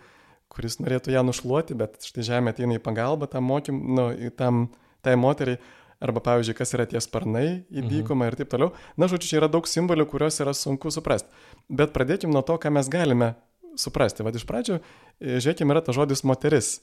[0.52, 4.68] kuris norėtų ją nušluoti, bet štai žemė ateina į pagalbą tam mokym, nu, tam,
[5.04, 5.58] tai moteriai,
[6.04, 7.90] arba pavyzdžiui, kas yra tie sparnai į mhm.
[7.90, 8.72] dykumą ir taip toliau.
[9.00, 11.32] Na, žodžiu, čia yra daug simbolių, kuriuos yra sunku suprasti.
[11.72, 13.34] Bet pradėkim nuo to, ką mes galime
[13.80, 14.24] suprasti.
[14.26, 16.76] Vad iš pradžių, e, žiūrėkime, yra ta žodis moteris.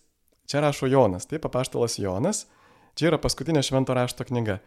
[0.50, 2.48] Čia rašo Jonas, taip, apaštalas Jonas.
[2.98, 4.58] Čia yra paskutinė švento rašto knyga.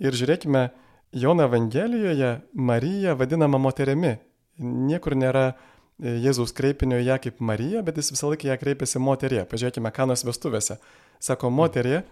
[0.00, 0.70] Ir žiūrėkime,
[1.12, 4.16] Jono Evangelijoje Marija vadinama moterimi
[4.60, 9.42] niekur nėra e, Jėzaus kreipinio ją kaip Marija, bet jis visą laiką ją kreipiasi moterie.
[9.50, 10.78] Pažiūrėkime, kanos vestuvėse.
[11.20, 12.02] Sako, moterie,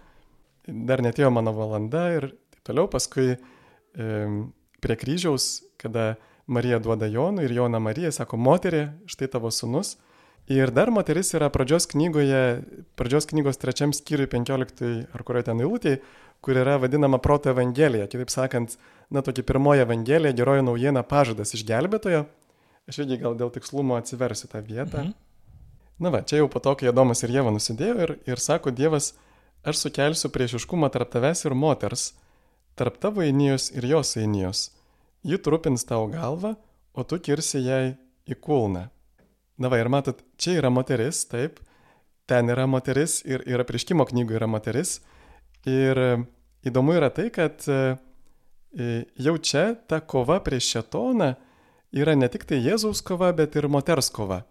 [0.67, 2.89] dar netėjo mano valanda ir taip toliau.
[2.91, 3.37] Paskui
[4.79, 6.13] prie kryžiaus, kada
[6.49, 9.97] Marija duoda Jonui ir Jona Marija, sako, moterie, štai tavo sunus.
[10.49, 12.63] Ir dar moteris yra pradžios knygoje,
[12.97, 14.81] pradžios knygos trečiam skyriui 15
[15.13, 15.99] ar kurioje ten eilutėje,
[16.41, 18.07] kur yra vadinama proto evangelija.
[18.09, 18.73] Kitaip sakant,
[19.13, 22.23] na tokia pirmoji evangelija, geroji naujiena pažadas išgelbėtojo.
[22.89, 25.05] Aš irgi gal dėl tikslumo atsiversiu tą vietą.
[25.05, 25.13] Mhm.
[25.99, 29.11] Na va, čia jau po to, kai Adomas ir Jėva nusidėjo ir, ir sako Dievas,
[29.67, 32.13] aš sukelsiu priešiškumą tarp tavęs ir moters,
[32.79, 34.69] tarp tavo einijos ir jos einijos.
[35.27, 36.53] Ji trupins tavo galvą,
[36.95, 38.85] o tu kirsi jai į kulną.
[39.59, 41.59] Na va, ir matot, čia yra moteris, taip,
[42.31, 45.01] ten yra moteris ir, ir apriškimo knygų yra moteris.
[45.67, 45.99] Ir
[46.63, 47.59] įdomu yra tai, kad
[49.19, 51.33] jau čia ta kova prieš šetoną
[51.95, 54.43] yra ne tik tai Jėzaus kova, bet ir moters kova.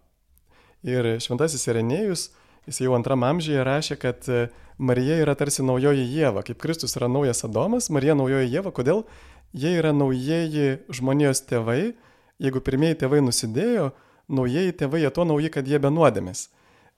[0.83, 2.29] Ir šventasis Irenėjus,
[2.67, 4.47] jis jau antram amžiuje rašė, kad e,
[4.79, 9.03] Marija yra tarsi naujoji Jėva, kaip Kristus yra naujas Adomas, Marija naujoji Jėva, kodėl
[9.51, 11.95] jie yra naujieji žmonijos tėvai,
[12.39, 13.89] jeigu pirmieji tėvai nusidėjo,
[14.31, 16.47] naujieji tėvai jie to nauji, kad jie be nuodėmės.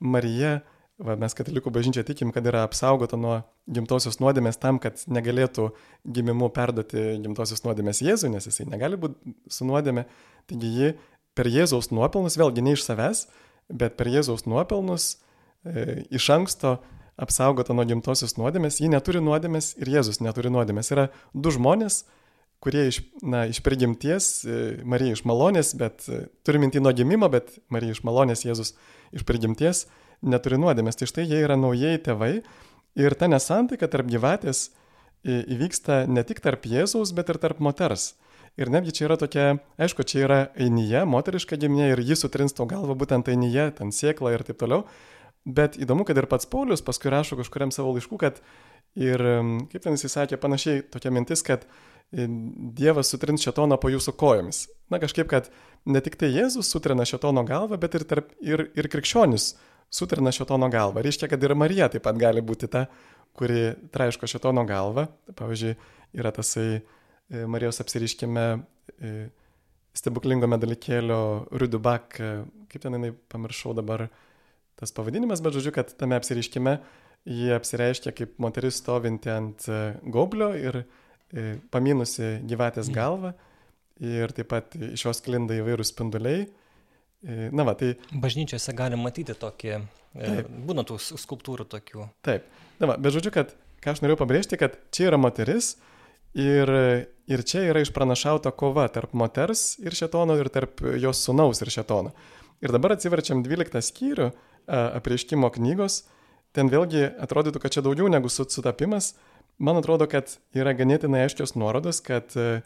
[0.02, 0.60] Marija
[1.02, 3.40] Va, mes katalikų bažnyčia tikim, kad yra apsaugota nuo
[3.74, 5.72] gimtosios nuodėmės tam, kad negalėtų
[6.06, 10.04] gimimu perduoti gimtosios nuodėmės Jėzui, nes jisai negali būti su nuodėmė.
[10.52, 10.92] Taigi ji
[11.38, 13.24] per Jėzaus nuopelnus, vėlgi ne iš savęs,
[13.74, 15.16] bet per Jėzaus nuopelnus
[15.66, 16.76] e, iš anksto
[17.22, 20.94] apsaugota nuo gimtosios nuodėmės, ji neturi nuodėmės ir Jėzus neturi nuodėmės.
[20.94, 22.04] Yra du žmonės,
[22.62, 27.32] kurie iš, na, iš prigimties, e, Marija iš malonės, bet e, turi minti nuo gimimo,
[27.34, 28.76] bet Marija iš malonės, Jėzus
[29.18, 29.88] iš prigimties
[30.22, 31.00] neturi nuodėmės.
[31.00, 32.34] Tai štai jie yra naujieji tėvai
[33.00, 34.70] ir ta nesantaika tarp gyvatės
[35.26, 38.16] įvyksta ne tik tarp Jėzaus, bet ir tarp moters.
[38.60, 39.46] Ir netgi čia yra tokia,
[39.80, 44.34] aišku, čia yra einyje, moteriška giminė ir jis sutrins tau galvą būtent einyje, ten sėkla
[44.36, 44.84] ir taip toliau.
[45.46, 48.42] Bet įdomu, kad ir pats Paulius paskui rašo kažkuriam savo laišku, kad
[49.00, 49.24] ir,
[49.72, 51.66] kaip ten jis sakė, panašiai tokia mintis, kad
[52.12, 54.66] Dievas sutrins šetoną po jūsų kojomis.
[54.92, 55.48] Na kažkaip, kad
[55.88, 59.54] ne tik tai Jėzus sutrina šetono galvą, bet ir, tarp, ir, ir krikščionis
[59.92, 61.04] sutrina šetono galvą.
[61.04, 62.86] Reiškia, kad ir Marija taip pat gali būti ta,
[63.38, 65.08] kuri traiško šetono galvą.
[65.38, 65.76] Pavyzdžiui,
[66.20, 66.82] yra tasai e,
[67.48, 69.14] Marijos apsiriškime e,
[69.96, 71.22] stebuklingome dalykėlio
[71.60, 72.32] Rudubak, e,
[72.72, 74.08] kaip ten jinai pamiršau dabar
[74.80, 76.78] tas pavadinimas, bet žodžiu, kad tame apsiriškime
[77.30, 80.84] jie apsireiškia kaip moteris stovinti ant e, goblio ir
[81.72, 83.30] paminusi gyvatės galvą
[84.04, 86.48] ir taip pat iš jos klinda įvairūs spinduliai.
[87.22, 87.94] E, na va, tai...
[88.12, 89.80] Bažnyčiose galim matyti tokį,
[90.18, 90.52] taip.
[90.68, 92.08] būna tų skulptūrų tokių.
[92.26, 92.48] Taip,
[92.82, 95.76] na va, bet žodžiu, kad ką aš norėjau pabrėžti, kad čia yra moteris
[96.38, 96.72] ir,
[97.30, 102.14] ir čia yra išpranašauta kova tarp moters ir šetono ir tarp jos sunaus ir šetono.
[102.62, 104.32] Ir dabar atsiverčiam 12 skyrių
[104.70, 106.04] apreiškimo knygos
[106.56, 109.14] ten vėlgi atrodytų, kad čia daugiau negu sutapimas.
[109.62, 112.62] Man atrodo, kad yra ganėtinai aiškios nuorodos, kad e,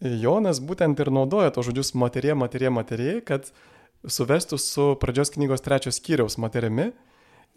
[0.00, 3.50] Jonas būtent ir naudoja to žodžius moterie, moterie, moterie, kad
[4.06, 6.90] suvestų su pradžios knygos trečios skyriaus moterimi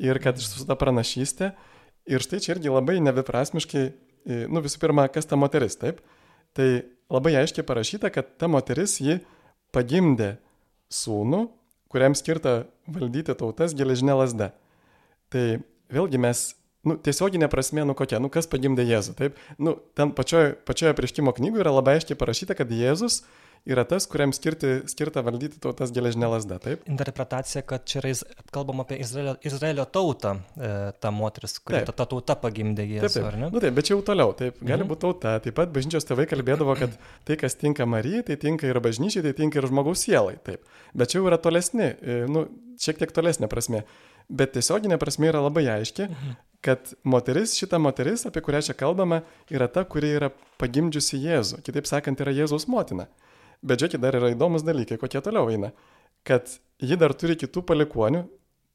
[0.02, 1.54] ir kad su ta pranašystė.
[2.10, 3.84] Ir štai čia irgi labai neviprasmiškai,
[4.28, 6.02] e, nu visų pirma, kas ta moteris, taip?
[6.54, 6.68] Tai
[7.14, 9.22] labai aiškiai parašyta, kad ta moteris ji
[9.74, 10.36] pagimdė
[10.92, 11.46] sūnų,
[11.94, 14.52] kuriam skirta valdyti tautas geležinė lasda.
[15.32, 16.44] Tai vėlgi mes,
[16.84, 19.40] nu, tiesioginė prasme, nu kokia, nu kas pagimdė Jėzų, taip?
[19.58, 23.22] Nu, ten pačioje, pačioje prieškimo knygoje yra labai aiškiai parašyta, kad Jėzus
[23.70, 26.84] yra tas, kuriam skirti, skirta valdyti tautas geležinė lasda, taip?
[26.90, 28.14] Interpretacija, kad čia yra
[28.54, 33.18] kalbam apie Izraelio, Izraelio tautą, e, ta moteris, kuri ta, ta tauta pagimdė Jėzų, taip,
[33.18, 33.28] taip.
[33.32, 33.52] ar ne?
[33.54, 34.92] Nu taip, bet čia jau toliau, taip, gali mhm.
[34.92, 35.36] būti tauta.
[35.44, 36.96] Taip pat bažnyčios tėvai kalbėdavo, kad
[37.28, 40.66] tai, kas tinka Marijai, tai tinka ir bažnyčiai, tai tinka ir žmogaus sielai, taip.
[40.94, 42.48] Bet čia jau yra tolesni, e, nu,
[42.84, 43.86] šiek tiek tolesnė prasme
[44.30, 46.38] bet tiesioginė prasme yra labai aiški, mhm.
[46.64, 49.22] kad moteris, šita moteris, apie kurią čia kalbame,
[49.52, 51.60] yra ta, kuri yra pagimdžiusi Jėzų.
[51.66, 53.10] Kitaip sakant, yra Jėzaus motina.
[53.64, 55.72] Bet žiūrėkit, dar yra įdomus dalykai, kokie toliau eina.
[56.28, 56.52] Kad
[56.84, 58.26] ji dar turi kitų palikonių,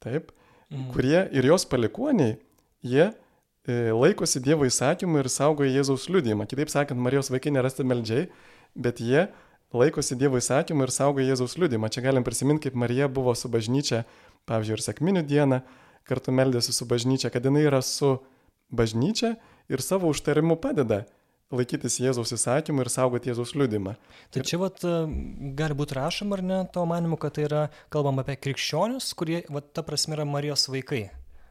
[0.03, 0.31] taip,
[0.71, 0.87] mhm.
[0.93, 2.37] kurie ir jos palikoniai,
[2.85, 6.49] jie e, laikosi Dievo įsakymų ir saugoja Jėzaus liudymą.
[6.49, 8.29] Kitaip sakant, Marijos vaikai nerasti meldžiai,
[8.73, 9.27] bet jie
[9.75, 11.91] laikosi Dievo įsakymų ir saugoja Jėzaus liudymą.
[11.93, 14.03] Čia galim prisiminti, kaip Marija buvo su bažnyčia
[14.49, 15.61] pavyzdžiui, ir sėkminių dieną
[16.09, 18.17] kartu meldėsi su bažnyčia, kad jinai yra su
[18.73, 19.35] bažnyčia
[19.69, 21.03] ir savo užtarimu padeda
[21.55, 23.95] laikytis Jėzaus įsakymų ir saugoti Jėzaus liudimą.
[24.33, 24.95] Tai čia vat, e,
[25.57, 29.71] gali būti rašoma ar ne to manimu, kad tai yra kalbama apie krikščionius, kurie, vat,
[29.73, 31.07] ta prasme, yra Marijos vaikai.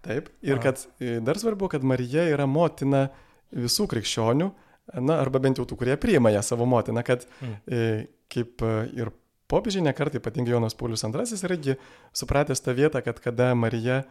[0.06, 0.62] Taip, ir Aha.
[0.68, 3.08] kad e, dar svarbu, kad Marija yra motina
[3.54, 4.52] visų krikščionių,
[5.02, 8.06] na, arba bent jau tų, kurie priima ją savo motiną, kad mm.
[8.32, 8.62] kaip
[8.96, 9.11] ir
[9.48, 11.76] popiežiai nekartai, ypatingai Jonas Paulius II, irgi
[12.16, 14.02] supratęs tą vietą, kad kada Marija,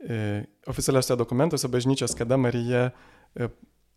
[0.00, 2.90] e, oficialiuose dokumentuose bažnyčios, kada Marija
[3.34, 3.48] e,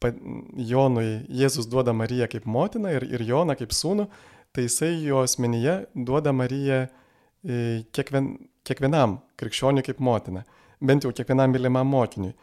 [0.03, 4.07] Jonui, Jėzus duoda Mariją kaip motiną ir, ir Joną kaip sūnų,
[4.53, 8.35] tai jisai jo asmenyje duoda Mariją e, kiekvien,
[8.67, 10.43] kiekvienam krikščioniui kaip motiną,
[10.81, 12.35] bent jau kiekvienam mylimam mokiniui.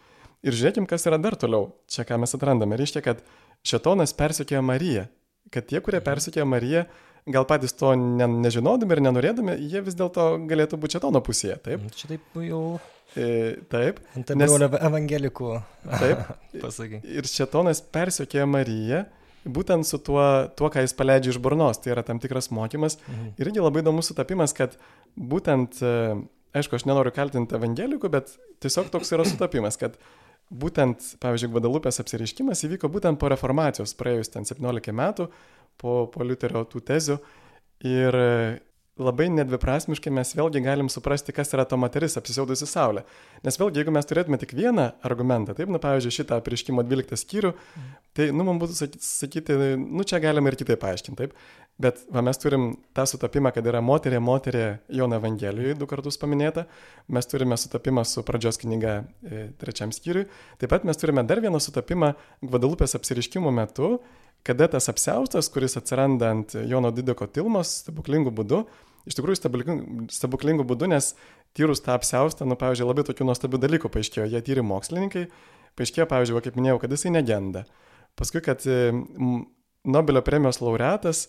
[0.43, 2.77] Ir žiūrėkim, kas yra dar toliau, čia ką mes atrandame.
[2.81, 3.23] Reiškia, kad
[3.67, 5.07] šetonas persikėjo Mariją,
[5.55, 6.87] kad tie, kurie persikėjo Mariją,
[7.27, 11.85] gal patys to ne, nežinodami ir nenorėdami, jie vis dėlto galėtų būti šetono pusėje, taip?
[11.99, 12.63] Čia taip jau.
[13.13, 13.27] E,
[13.71, 14.01] taip.
[14.17, 15.51] Ant brolio evangelikų.
[16.01, 16.25] Taip.
[16.65, 17.03] pasakai.
[17.05, 19.05] Ir šetonas persiekė Mariją,
[19.45, 20.25] būtent su tuo,
[20.59, 22.99] tuo, ką jis paleidžia iš burnos, tai yra tam tikras mokymas.
[23.05, 23.35] Mhm.
[23.37, 24.75] Ir irgi labai įdomus sutapimas, kad
[25.19, 26.17] būtent, e,
[26.59, 29.99] aišku, aš nenoriu kaltinti evangelikų, bet tiesiog toks yra sutapimas, kad
[30.51, 35.29] būtent, pavyzdžiui, Guadalupės apsireiškimas įvyko būtent po reformacijos, praėjus ten 17 metų,
[35.81, 37.19] po, po Liuterio tų tezių.
[37.89, 38.17] Ir
[39.01, 43.05] labai nedviprasmiškai mes vėlgi galim suprasti, kas yra ta moteris apsisiaudusi Saulė.
[43.47, 47.55] Nes vėlgi, jeigu mes turėtume tik vieną argumentą, taip, nu, pavyzdžiui, šitą prieškimo 12 skyrių,
[48.17, 51.37] tai, nu, man būtų sakyti, nu, čia galima ir kitaip paaiškinti, taip.
[51.83, 56.67] Bet va, mes turim tą sutapimą, kad yra moterė, moterė Jono Evangelijoje du kartus paminėta,
[57.11, 60.29] mes turime sutapimą su pradžios knyga e, trečiam skyriui,
[60.61, 62.13] taip pat mes turime dar vieną sutapimą
[62.45, 63.97] Gvadalupės apsiriškimo metu,
[64.47, 68.63] kada tas apseustas, kuris atsiranda ant Jono Didiko tilmos stebuklingų būdų,
[69.09, 69.41] iš tikrųjų
[70.13, 71.13] stebuklingų, būdų, nes
[71.57, 75.27] tyrus tą apseustą, nu, pavyzdžiui, labai tokių nuostabių dalykų paaiškėjo, jie tyri mokslininkai,
[75.79, 77.65] paaiškėjo, pavyzdžiui, va, kaip minėjau, kad jisai negenda.
[78.19, 78.93] Paskui, kad e,
[79.83, 81.27] Nobelio premijos laureatas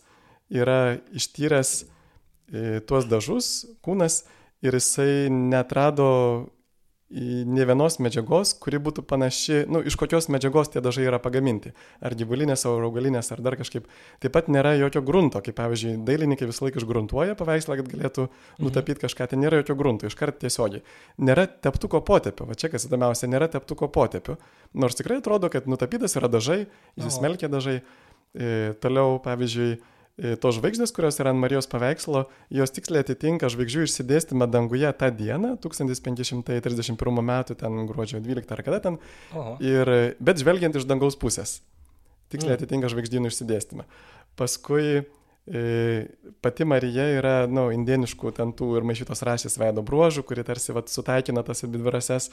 [0.52, 3.54] yra ištyręs e, tuos dažus,
[3.86, 4.24] kūnas,
[4.64, 6.10] ir jisai netrado
[7.46, 11.74] ne vienos medžiagos, kuri būtų panaši, nu, iš kokios medžiagos tie dažai yra pagaminti.
[12.02, 13.86] Ar gyvulinės, ar augalinės, ar dar kažkaip.
[14.24, 18.28] Taip pat nėra jokio grunto, kaip pavyzdžiui, dailininkai visą laiką išgruntuoja paveikslą, kad galėtų
[18.66, 20.82] nutapyti kažką, ten nėra jokio grunto, iškart tiesiogiai.
[21.22, 24.40] Nėra teptuko potėpio, va čia kas įdomiausia, nėra teptuko potėpio.
[24.74, 26.64] Nors tikrai atrodo, kad nutapytas yra dažai,
[26.98, 27.84] įsismelkia dažai.
[28.34, 29.76] E, toliau, pavyzdžiui,
[30.14, 35.56] tos žvaigždės, kurios yra ant Marijos paveikslo, jos tiksliai atitinka žvaigždžių išsidėstymą danguje tą dieną,
[35.64, 39.00] 1531 metų, ten gruodžio 12 ar kada ten.
[39.34, 39.58] Oho.
[39.66, 41.62] Ir, bet žvelgiant iš dangaus pusės.
[42.34, 42.62] Tiksliai mm.
[42.62, 43.90] atitinka žvaigždynų išsidėstymą.
[44.38, 45.04] Paskui
[46.42, 50.88] pati Marija yra, na, nu, indieniškų tentų ir maišytos rašės veido bruožų, kuri tarsi vat,
[50.88, 52.30] sutaikina tas abi dvirases,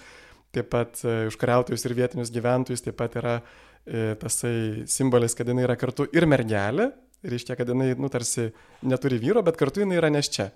[0.55, 5.67] taip pat e, užkariautojus ir vietinius gyventojus, taip pat yra e, tasai simbolis, kad jinai
[5.67, 6.93] yra kartu ir mergelė,
[7.27, 8.51] reiškia, kad jinai, nu, tarsi
[8.83, 10.51] neturi vyro, bet kartu jinai yra neščia.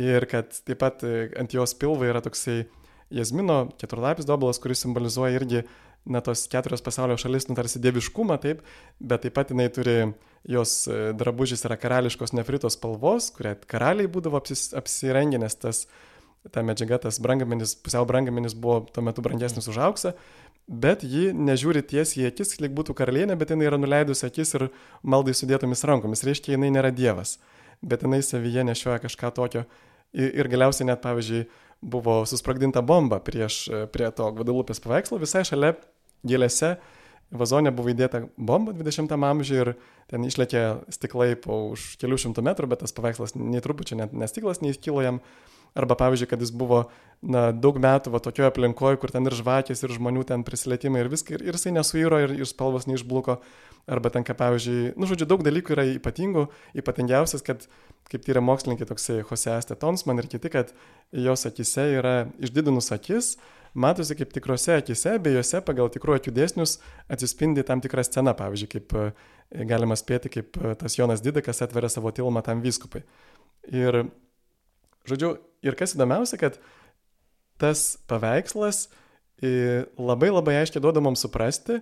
[0.00, 2.64] Ir kad taip pat e, ant jos pilvo yra toksai
[3.10, 5.64] jazmino keturlapis dobalas, kuris simbolizuoja irgi
[6.06, 8.62] na, tos keturios pasaulio šalis, nu, tarsi dieviškumą, taip,
[9.00, 9.96] bet taip pat jinai turi,
[10.48, 15.84] jos e, drabužis yra karališkos nefritos spalvos, kurie karaliai būdavo apsis, apsirengę, nes tas,
[16.54, 20.14] ta medžiaga, tas brangamenis, pusiau brangamenis buvo tuo metu brangesnis už auksą,
[20.68, 24.68] bet ji nežiūri tiesiai į akis, lyg būtų karalienė, bet jinai yra nuleidusi akis ir
[25.02, 27.38] maldai sudėtomis rankomis, reiškia, jinai nėra dievas,
[27.82, 29.64] bet jinai savyje nešioja kažką tokio.
[30.10, 31.44] Ir, galiausiai net, pavyzdžiui,
[31.80, 33.62] buvo susprogdinta bomba prieš,
[33.94, 35.76] prie to Guadalupės paveikslo, visai šalia
[36.26, 36.74] gėlėse
[37.30, 39.72] vazonė buvo įdėta bomba 20-am amžiuje ir
[40.10, 44.62] ten išlėkė stiklai po už kelių šimtų metrų, bet tas paveikslas nei trupučiu net nestiklas
[44.64, 45.22] neįskilo jam.
[45.78, 46.80] Arba pavyzdžiui, kad jis buvo
[47.22, 51.10] na, daug metų va, tokioje aplinkoje, kur ten ir žvakės, ir žmonių ten prisilietimai, ir
[51.12, 53.38] viską, ir, ir jisai nesuiro, ir, ir spalvos neišbluko.
[53.90, 56.48] Arba ten, kaip pavyzdžiui, nu, žodžiu, daug dalykų yra ypatingų,
[56.82, 57.64] ypatingiausias, kad,
[58.10, 60.74] kaip tyria mokslininkai, toksai Jose Estetonsman ir kiti, kad
[61.14, 63.36] jos akise yra išdidinus akis,
[63.74, 66.78] matosi kaip tikrose akise, bei juose pagal tikrų akių dėsnius
[67.10, 68.96] atsispindi tam tikra scena, pavyzdžiui, kaip
[69.50, 73.02] galima spėti, kaip e, tas Jonas Didakas atveria savo tilmą tam vyskupai.
[73.74, 74.04] Ir,
[75.10, 75.34] žodžiu,
[75.66, 76.60] ir kas įdomiausia, kad
[77.60, 78.86] tas paveikslas
[79.42, 81.80] e, labai labai aiškiai duoda mums suprasti,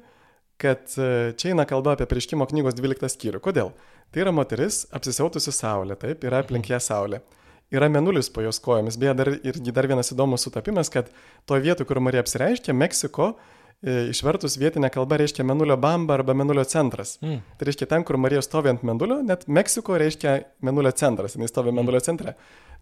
[0.59, 3.43] kad e, čia eina kalba apie prieškimo knygos 12 skyrių.
[3.45, 3.75] Kodėl?
[4.09, 7.21] Tai yra moteris apsisiautusi saulė, taip, yra aplink ją saulė.
[7.69, 8.97] Yra menulis po jos kojomis.
[8.97, 11.11] Beje, dar, irgi dar vienas įdomus sutapimas, kad
[11.45, 16.65] toje vietoje, kur Marija apsireiškia, Meksiko, e, išvertus vietinę kalbą reiškia menulio bamba arba menulio
[16.67, 17.17] centras.
[17.23, 17.43] Mm.
[17.59, 21.71] Tai reiškia ten, kur Marija stovi ant menulio, net Meksiko reiškia menulio centras, jis stovi
[21.71, 21.79] mm.
[21.79, 22.35] menulio centre.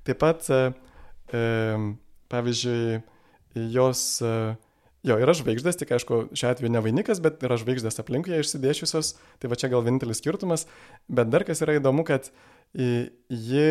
[0.06, 0.62] Taip pat, e,
[1.36, 1.42] e,
[2.32, 3.02] pavyzdžiui,
[3.74, 4.38] jos e,
[5.06, 9.12] Jo, yra žvaigždės, tik aišku, šiuo atveju ne vainikas, bet yra žvaigždės aplink ją išsidėšiusios,
[9.38, 10.64] tai va čia gal vienintelis skirtumas,
[11.06, 12.26] bet dar kas yra įdomu, kad
[12.74, 13.68] ji,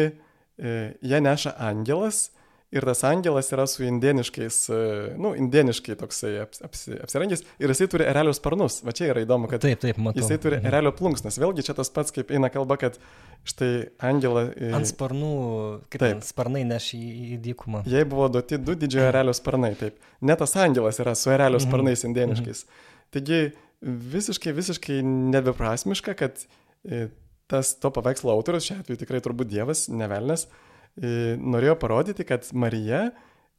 [0.56, 2.30] ją neša angelas,
[2.76, 4.80] ir tas angelas yra su indieniškais, e,
[5.22, 8.82] nu, indieniškai toksai aps, apsi, apsirengęs ir jisai turi erelio sparnus.
[8.86, 10.22] Va čia yra įdomu, kad taip, taip, matau.
[10.22, 10.70] jisai turi mhm.
[10.72, 11.40] erelio plunksnas.
[11.42, 13.00] Vėlgi čia tas pats, kaip eina kalba, kad
[13.48, 13.72] štai
[14.12, 14.48] angelą...
[14.76, 15.34] Ant sparnų,
[15.94, 17.04] kaip taip, sparnai neš į,
[17.36, 17.86] į dykumą.
[17.90, 20.02] Jai buvo duoti du didžiojo erelio sparnai, taip.
[20.26, 21.68] Net tas angelas yra su erelio mhm.
[21.68, 22.12] sparnais mhm.
[22.12, 22.66] indieniškais.
[23.16, 23.44] Taigi
[23.86, 26.42] visiškai, visiškai nebeprasmiška, kad
[26.84, 27.08] e,
[27.52, 30.48] tas to paveikslo autorius, šiuo atveju tikrai turbūt Dievas, nevelnės,
[30.96, 33.10] norėjo parodyti, kad Marija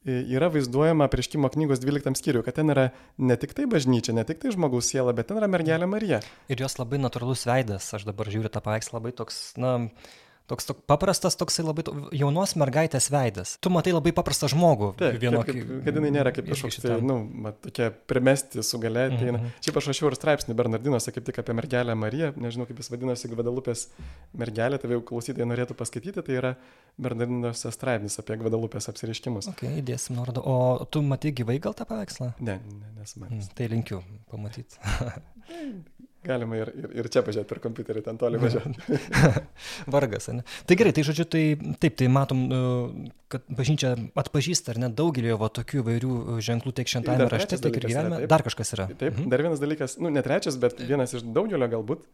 [0.07, 4.39] yra vaizduojama prieškimo knygos 12 skyriui, kad ten yra ne tik tai bažnyčia, ne tik
[4.43, 6.21] tai žmogaus siela, bet ten yra mergelė Marija.
[6.53, 9.73] Ir jos labai natūralus veidas, aš dabar žiūriu tą paveikslą labai toks, na,
[10.47, 13.57] Toks tok, paprastas, toksai labai to, jaunos mergaitės veidas.
[13.59, 14.93] Tu matai labai paprastą žmogų.
[15.01, 19.09] Taip, vienokį, kaip, kad jinai nėra kaip kažkoks, tai, nu, mat, tokia primesti su gale.
[19.11, 19.57] Tai, mm -hmm.
[19.67, 23.29] Šiaip aš rašiau ir straipsnį Bernardinuose kaip tik apie mergelę Mariją, nežinau kaip jis vadinosi,
[23.29, 23.89] Gvadalupės
[24.33, 26.55] mergelė, tai jau klausytojai norėtų paskaityti, tai yra
[26.97, 29.49] Bernardinuose straipsnis apie Gvadalupės apsiriškimus.
[29.49, 30.47] Ok, įdėsim nuorodą.
[30.47, 32.33] O tu matai gyvai gal tą paveikslą?
[32.39, 33.51] Ne, ne nesu matęs.
[33.51, 34.79] Mm, tai linkiu pamatyti.
[36.27, 38.99] Galima ir, ir, ir čia pažiūrėti per kompiuterį, ten toli važiuoti.
[39.95, 40.43] Vargas, ne?
[40.67, 41.43] Tai gerai, tai žodžiu, tai
[41.83, 42.61] taip, tai matom, nu,
[43.33, 46.13] kad bažnyčia atpažįsta ar net daugelio va tokių vairių
[46.45, 48.21] ženklų tiek šventame rašte, tiek ir gyvenime.
[48.31, 48.89] Dar kažkas yra.
[48.93, 49.31] Taip, mhm.
[49.33, 52.07] dar vienas dalykas, nu, ne trečias, bet vienas iš daugelio galbūt.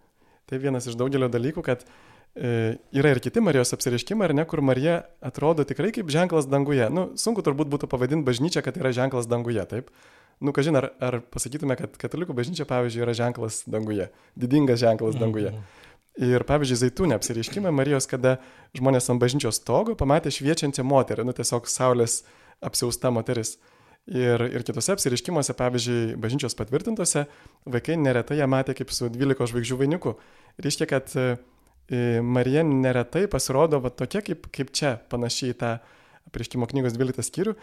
[0.51, 4.61] Tai vienas iš daugelio dalykų, kad e, yra ir kiti Marijos apsireiškimai, ar ne, kur
[4.65, 6.89] Marija atrodo tikrai kaip ženklas danguje.
[6.93, 9.95] Nu, sunku turbūt būtų pavadinti bažnyčią, kad yra ženklas danguje, taip
[10.43, 15.55] nu, kažin, ar, ar pasakytume, kad katalikų bažnyčia, pavyzdžiui, yra ženklas danguje, didingas ženklas danguje.
[15.55, 15.81] -hmm.
[16.21, 18.37] Ir pavyzdžiui, Zaitūnė apsireiškime Marijos, kada
[18.77, 22.19] žmonės ant bažnyčios stogo pamatė šviečiančią moterį, nu tiesiog saulės
[22.61, 23.57] apsiausta moteris.
[24.13, 27.25] Ir, ir kitose apsireiškimuose, pavyzdžiui, bažnyčios patvirtintose,
[27.65, 30.17] vaikai neretai ją matė kaip su 12 žvaigždžių vainiku.
[30.61, 31.27] Reiškia, kad e,
[32.21, 35.73] Marija neretai pasirodo va, tokia kaip, kaip čia, panašiai į tą
[36.35, 37.55] prieškimo knygos 12 skyrių.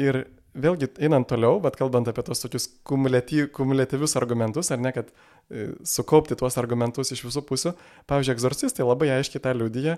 [0.00, 5.08] Ir vėlgi einant toliau, bet kalbant apie tos tokius kumuliaty, kumuliatyvius argumentus, ar ne, kad
[5.12, 7.72] e, sukaupti tuos argumentus iš visų pusių,
[8.10, 9.96] pavyzdžiui, egzorcistai labai aiškiai tą liudyje,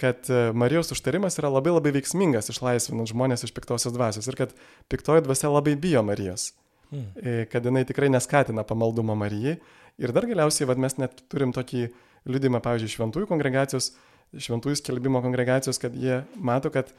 [0.00, 4.54] kad e, Marijos užtarimas yra labai labai veiksmingas išlaisvinant žmonės iš piktosios dvasios ir kad
[4.92, 6.50] piktoji dvasia labai bijo Marijos,
[6.90, 7.06] hmm.
[7.22, 9.58] E, kad jinai tikrai neskatina pamaldumą Marijai.
[10.02, 11.86] Ir dar galiausiai, vad mes net turim tokį
[12.26, 13.92] liudymą, pavyzdžiui, šventųjų kongregacijos,
[14.34, 16.90] šventųjų skelbimo kongregacijos, kad jie mato, kad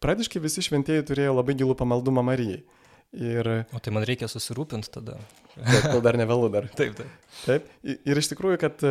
[0.00, 2.62] Pradiškai visi šventieji turėjo labai gilų pamaldumą Marijai.
[3.10, 3.48] Ir...
[3.74, 5.18] O tai man reikia susirūpinti tada.
[5.56, 6.68] Taip, kol dar nevėlu dar.
[6.78, 7.32] taip, taip.
[7.42, 7.66] Taip.
[7.82, 8.84] Ir iš tikrųjų, kad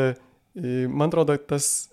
[0.55, 1.87] man atrodo, tas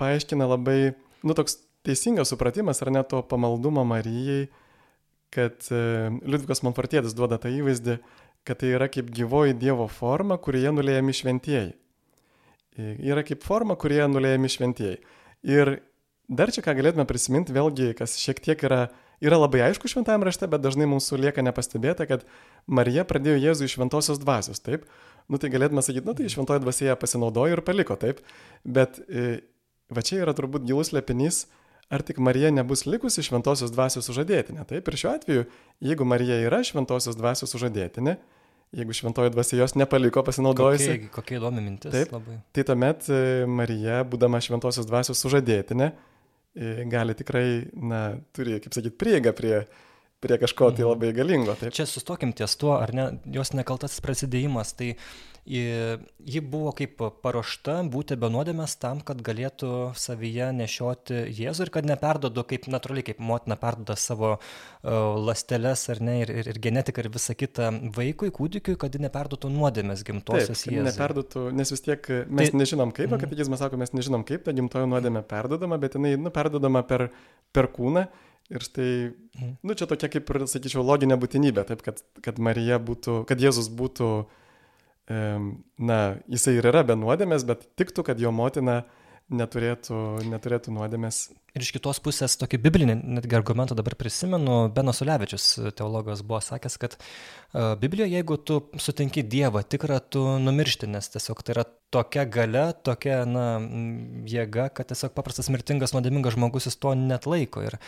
[0.00, 4.48] paaiškina labai, nu, toks teisingas supratimas ar net to pamaldumo Marijai,
[5.32, 7.96] kad e, Liudvikas Monfortėdis duoda tą įvaizdį,
[8.46, 11.72] kad tai yra kaip gyvoji Dievo forma, kurioje nulėjami šventieji.
[12.82, 15.00] Yra kaip forma, kurioje nulėjami šventieji.
[15.48, 15.74] Ir
[16.32, 18.82] dar čia ką galėtume prisiminti, vėlgi, kas šiek tiek yra,
[19.22, 22.26] yra labai aišku šventajame rašte, bet dažnai mūsų lieka nepastebėta, kad
[22.66, 24.88] Marija pradėjo Jėzų iš šventosios dvasios, taip?
[25.30, 28.22] Nu tai galėtume sakyti, nu tai šventoji dvasia pasinaudojo ir paliko, taip?
[28.64, 29.42] Bet e,
[29.92, 31.44] va čia yra turbūt gilus lepinys,
[31.92, 34.64] ar tik Marija nebus likusi šventosios dvasios sužadėtinė.
[34.68, 35.48] Taip ir šiuo atveju,
[35.84, 38.16] jeigu Marija yra šventosios dvasios sužadėtinė,
[38.72, 40.94] jeigu šventoji dvasia jos nepaliko pasinaudojusi.
[40.94, 41.92] Kokia, kokia įdomi mintis.
[41.92, 42.38] Taip, labai.
[42.56, 43.20] tai tuomet e,
[43.60, 46.11] Marija, būdama šventosios dvasios sužadėtinė, e,
[46.92, 48.02] gali tikrai, na,
[48.36, 49.62] turi, kaip sakyti, prieigą prie,
[50.22, 50.94] prie kažko tai mhm.
[50.94, 51.58] labai galingo.
[51.58, 51.74] Taip.
[51.76, 54.94] Čia sustokim ties tuo, ar ne, jos nekaltas prasidėjimas, tai
[55.42, 61.88] ji buvo kaip paruošta būti be nuodėmės tam, kad galėtų savyje nešioti Jėzų ir kad
[61.90, 64.38] neperdodu, kaip natūraliai, kaip motina perdoda savo uh,
[65.18, 69.50] lasteles ar ne, ir, ir, ir genetiką ir visą kitą vaikui, kūdikiui, kad ji neperdotų
[69.50, 70.86] nuodėmės gimtosios Jėzų.
[70.92, 73.24] Neperdotų, nes vis tiek mes tai, nežinom kaip, mm.
[73.26, 77.10] katekizmas sako, mes nežinom kaip ta gimtojo nuodėmė perdodama, bet jinai, nu, perdodama per,
[77.50, 78.06] per kūną.
[78.52, 78.92] Ir štai,
[79.38, 79.56] mhm.
[79.64, 83.70] nu čia tokia kaip ir, sakyčiau, loginė būtinybė, taip, kad, kad Marija būtų, kad Jėzus
[83.72, 84.12] būtų
[85.10, 88.82] na, jisai ir yra be nuodėmės, bet tiktų, kad jo motina
[89.32, 91.30] neturėtų, neturėtų nuodėmės.
[91.56, 95.46] Ir iš kitos pusės tokį biblinį netgi argumentą dabar prisimenu, Benas Ulevičius,
[95.78, 101.44] teologas, buvo sakęs, kad uh, Biblijoje, jeigu tu sutinki Dievą tikrą, tu numiršti, nes tiesiog
[101.44, 103.46] tai yra tokia gale, tokia na,
[104.28, 107.64] jėga, kad tiesiog paprastas mirtingas, nuodėmingas žmogus jis to net laiko.
[107.68, 107.78] Ir,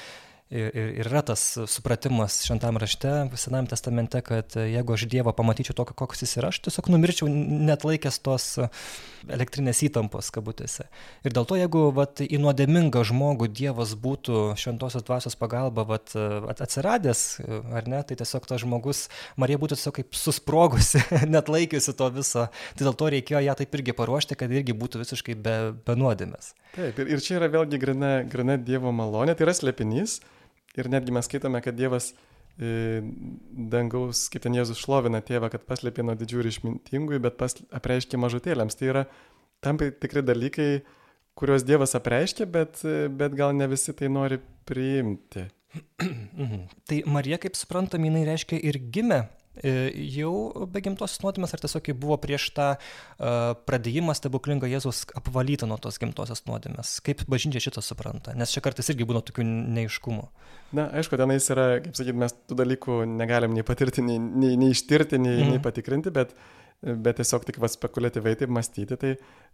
[0.51, 5.97] ir, ir yra tas supratimas šventame rašte, Senajame testamente, kad jeigu aš Dievą pamatyčiau tokį,
[5.99, 8.47] koks jis yra, aš tiesiog numirčiau net laikęs tos
[9.25, 10.87] elektrinės įtampos kabutėse.
[11.25, 16.13] Ir dėl to, jeigu vat, į nuodėmingą žmogų Dievas būtų šventosios dvasios pagalba vat,
[16.55, 17.25] atsiradęs,
[17.73, 19.07] ar ne, tai tiesiog tas žmogus,
[19.41, 21.01] Marija būtų tiesiog kaip susprogusi,
[21.35, 22.49] net laikiusi to viso.
[22.77, 26.53] Tai dėl to reikėjo ją taip irgi paruošti, kad irgi būtų visiškai be, be nuodėmės.
[26.75, 30.19] Taip, ir, ir čia yra vėlgi grina, grina Dievo malonė, tai yra slėpinys,
[30.81, 32.13] Ir netgi mes skaitome, kad Dievas
[32.59, 33.03] e,
[33.75, 38.21] dangaus, kaip ten Jėzus šlovina tėvą, kad paslėpė nuo didžiųjų ir išmintingųjų, bet pas, apreiškė
[38.21, 38.79] mažutėlėms.
[38.81, 39.05] Tai yra
[39.65, 40.71] tam tikri dalykai,
[41.39, 42.83] kuriuos Dievas apreiškė, bet,
[43.15, 45.47] bet gal ne visi tai nori priimti.
[46.91, 51.93] tai Marija, kaip suprantam, jinai reiškia ir gimė E, jau be gimtosios nuodėmės, ar tiesiog
[52.01, 56.97] buvo prieš tą uh, pradėjimą stebuklingą Jėzus apvalyta nuo tos gimtosios nuodėmės?
[57.07, 58.35] Kaip bažnyčia šitą supranta?
[58.39, 60.27] Nes čia kartais irgi būna tokių neiškumų.
[60.75, 64.75] Na, aišku, tenais yra, kaip sakyti, mes tų dalykų negalim nei patirti, nei, nei, nei
[64.75, 65.53] ištirti, nei, mm.
[65.55, 66.33] nei patikrinti, bet,
[66.83, 69.13] bet tiesiog tik va spekuliatyviai taip mąstyti, tai,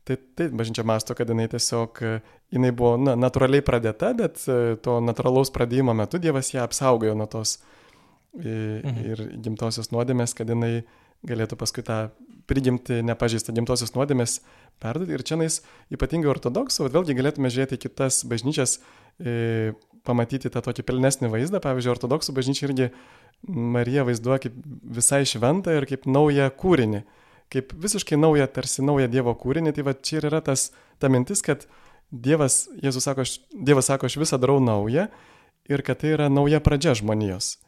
[0.09, 2.01] tai, tai bažnyčia masto, kad jinai tiesiog,
[2.57, 4.41] jinai buvo na, natūraliai pradėta, bet
[4.81, 7.59] to natūralaus pradėjimo metu Dievas ją apsaugojo nuo tos
[8.37, 9.05] mhm.
[9.13, 10.85] ir gimtosios nuodėmės, kad jinai
[11.27, 12.09] galėtų paskui tą
[12.49, 14.41] prigimti nepažįstą gimtosios nuodėmės
[14.83, 15.15] perduoti.
[15.15, 15.61] Ir čia nais
[15.93, 18.79] ypatingai ortodoksų, vėlgi galėtume žiūrėti kitas bažnyčias,
[19.21, 19.75] e,
[20.07, 21.61] pamatyti tą tokį pilnesnį vaizdą.
[21.63, 22.91] Pavyzdžiui, ortodoksų bažnyčia irgi
[23.47, 24.57] Marija vaizduoja kaip
[24.97, 27.05] visai šventą ir kaip naują kūrinį.
[27.51, 29.75] Kaip visiškai naują, tarsi naują Dievo kūrinį.
[29.77, 30.71] Tai va čia ir yra tas,
[31.03, 31.67] ta mintis, kad
[32.11, 35.11] Dievas, Jėzus sako, aš, Dievas sako, aš visą darau naują
[35.71, 37.59] ir kad tai yra nauja pradžia žmonijos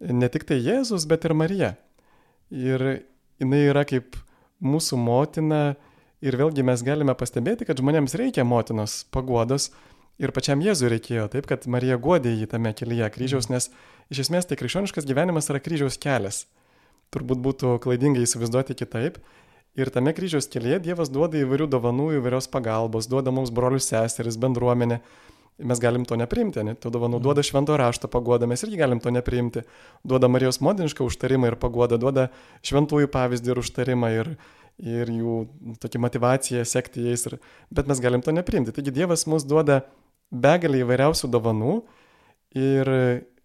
[0.00, 1.74] ne tik tai Jėzus, bet ir Marija.
[2.50, 3.04] Ir
[3.40, 4.16] jinai yra kaip
[4.60, 5.76] mūsų motina
[6.24, 9.70] ir vėlgi mes galime pastebėti, kad žmonėms reikia motinos paguodos
[10.20, 13.70] ir pačiam Jėzui reikėjo taip, kad Marija godė jį tame kelyje kryžiaus, nes
[14.12, 16.44] iš esmės tai krikščioniškas gyvenimas yra kryžiaus kelias.
[17.10, 19.18] Turbūt būtų klaidingai įsivaizduoti kitaip.
[19.78, 25.00] Ir tame kryžiaus kelyje Dievas duoda įvairių dovanų, įvairios pagalbos, duoda mums brolius seseris, bendruomenę,
[25.66, 26.74] mes galim to nepriimti, ne?
[26.78, 29.64] tų dovanų duoda švento rašto pagoda, mes irgi galim to nepriimti.
[30.06, 32.28] Duoda Marijos modinišką užtarimą ir pagodą, duoda
[32.66, 34.32] šventųjų pavyzdį ir užtarimą ir,
[34.80, 35.36] ir jų
[35.82, 37.38] tokį motivaciją sekti jais, ir,
[37.70, 38.74] bet mes galim to nepriimti.
[38.76, 39.82] Taigi Dievas mums duoda
[40.30, 41.80] begalį įvairiausių dovanų
[42.58, 42.94] ir,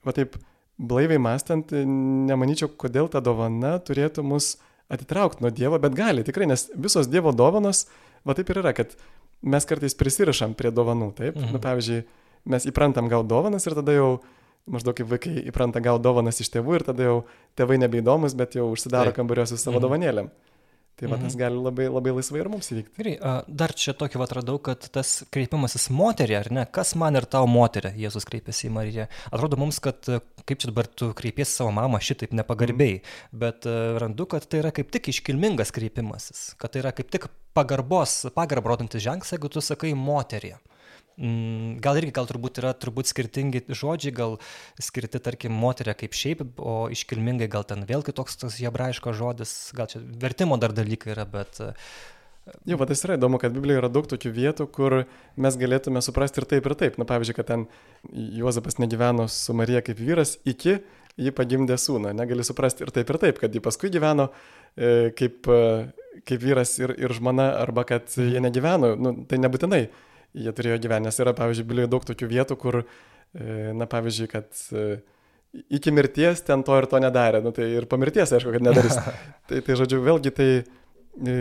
[0.06, 0.38] va taip,
[0.78, 4.56] blaiviai mąstant, nemanyčiau, kodėl ta dovana turėtų mus
[4.92, 7.86] atitraukti nuo Dievo, bet gali tikrai, nes visos Dievo dovanos,
[8.28, 8.94] va taip ir yra, kad
[9.46, 11.38] mes kartais prisirišam prie dovanų, taip?
[11.38, 11.54] Mhm.
[11.56, 12.02] Nu, pavyzdžiui,
[12.52, 14.10] mes įprantam gauti dovanas ir tada jau
[14.66, 17.16] maždaug kaip vaikai įpranta gauti dovanas iš tėvų ir tada jau
[17.58, 19.86] tėvai nebeįdomus, bet jau užsidaro kambariuose su savo mhm.
[19.88, 20.34] dovanėlėm.
[20.96, 21.40] Tai va, tas mhm.
[21.42, 22.94] gali labai, labai laisvai ir mums įvykti.
[23.02, 23.16] Gerai,
[23.52, 27.92] dar čia tokį atradau, kad tas kreipimasis moterį, ar ne, kas man ir tau moterį,
[28.00, 29.10] Jėzus kreipėsi į Mariją.
[29.28, 33.42] Atrodo mums, kad kaip čia dabar tu kreipiesi savo mamą šitaip nepagarbiai, mm.
[33.44, 33.68] bet
[34.00, 38.74] randu, kad tai yra kaip tik iškilmingas kreipimasis, kad tai yra kaip tik pagarbos, pagarbą
[38.74, 40.56] rodantis ženklas, jeigu tu sakai moterį.
[41.16, 44.34] Mm, gal irgi, gal turbūt yra turbūt skirtingi žodžiai, gal
[44.84, 49.88] skirti, tarkim, moterė kaip šiaip, o iškilmingai gal ten vėl kitoks tas hebrajiškas žodis, gal
[49.92, 51.64] čia vertimo dar dalykai yra, bet...
[52.70, 54.98] Jo, bet tas yra įdomu, kad Biblijoje yra daug tokių vietų, kur
[55.42, 57.00] mes galėtume suprasti ir taip, ir taip.
[57.02, 57.64] Na, pavyzdžiui, kad ten
[58.14, 60.76] Juozapas negyveno su Marija kaip vyras iki
[61.18, 62.12] ji pagimdė sūną.
[62.14, 64.36] Negali suprasti ir taip, ir taip, kad ji paskui gyveno e,
[65.16, 68.96] kaip, e, kaip vyras ir, ir žmona, arba kad jie negyveno.
[69.00, 69.86] Nu, tai nebūtinai
[70.36, 74.64] jie turėjo gyventi, nes yra, pavyzdžiui, Biblijoje daug tokių vietų, kur, e, na, pavyzdžiui, kad
[74.76, 74.88] e,
[75.78, 79.00] iki mirties ten to ir to nedarė, nu, tai ir po mirties, aišku, kad nedarys.
[79.50, 81.38] tai, tai, žodžiu, vėlgi tai e,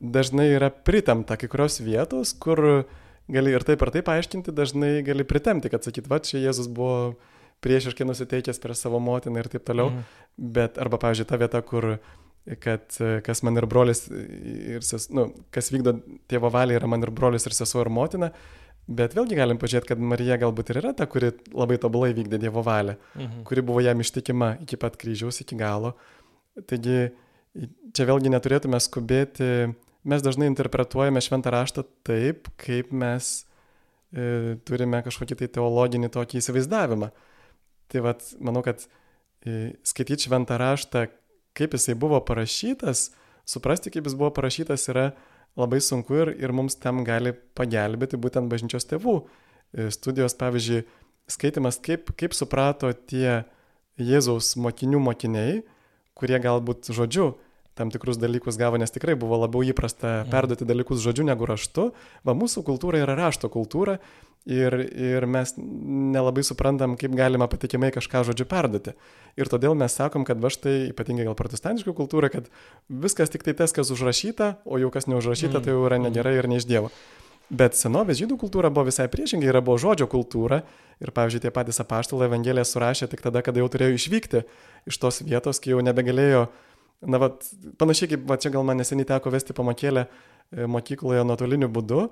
[0.00, 2.86] dažnai yra pritamta kai kurios vietos, kur
[3.30, 7.18] gali ir taip ir taip aiškinti, dažnai gali pritemti, kad sakyt, va, čia Jėzus buvo
[7.60, 9.92] priešiškai nusiteikęs prieš savo motiną ir taip toliau.
[9.92, 10.08] Mm.
[10.56, 11.98] Bet, arba, pavyzdžiui, ta vieta, kur
[12.62, 15.98] kad kas man ir brolis, ir ses, nu, kas vykdo
[16.30, 18.30] tėvo valią yra man ir brolis, ir sesuo, ir motina.
[18.90, 22.64] Bet vėlgi galim pažiūrėti, kad Marija galbūt ir yra ta, kuri labai tobulai vykdė Dievo
[22.66, 23.44] valią, mhm.
[23.46, 25.92] kuri buvo jam ištikima iki pat kryžiaus, iki galo.
[26.66, 27.12] Taigi
[27.94, 29.70] čia vėlgi neturėtume skubėti,
[30.10, 33.30] mes dažnai interpretuojame šventą raštą taip, kaip mes
[34.10, 37.10] e, turime kažkokį tai teologinį tokį įsivaizdavimą.
[37.90, 38.82] Tai vad, manau, kad
[39.44, 41.06] e, skaityti šventą raštą
[41.56, 43.10] kaip jisai buvo parašytas,
[43.48, 45.10] suprasti, kaip jis buvo parašytas yra
[45.58, 49.16] labai sunku ir, ir mums tam gali pagelbėti būtent bažnyčios tėvų.
[49.74, 50.84] E, studijos, pavyzdžiui,
[51.30, 53.42] skaitimas, kaip, kaip suprato tie
[54.00, 55.60] Jėzaus mokinių mokiniai,
[56.16, 57.34] kurie galbūt žodžiu
[57.80, 60.32] tam tikrus dalykus gavo, nes tikrai buvo labiau įprasta mhm.
[60.32, 61.90] perduoti dalykus žodžiu negu raštu.
[62.26, 63.98] Va, mūsų kultūra yra rašto kultūra
[64.46, 68.96] ir, ir mes nelabai suprantam, kaip galima patikimai kažką žodžiu perduoti.
[69.40, 72.48] Ir todėl mes sakom, kad va štai, ypatingai gal protestantiška kultūra, kad
[72.88, 75.64] viskas tik tai tas, kas užrašyta, o jau kas neužrašyta, mm.
[75.64, 76.10] tai jau yra mhm.
[76.10, 76.92] negerai ir ne iš Dievo.
[77.50, 80.60] Bet senovės žydų kultūra buvo visai priešingai, yra buvo žodžio kultūra
[81.02, 84.44] ir, pavyzdžiui, tie patys apaštalai Evangeliją surašė tik tada, kada jau turėjo išvykti
[84.86, 86.44] iš tos vietos, kai jau nebegalėjo,
[87.00, 87.30] na, va,
[87.80, 92.04] panašiai kaip, va, čia gal man neseniai teko vesti pamokėlę e, mokykloje nuotoliniu būdu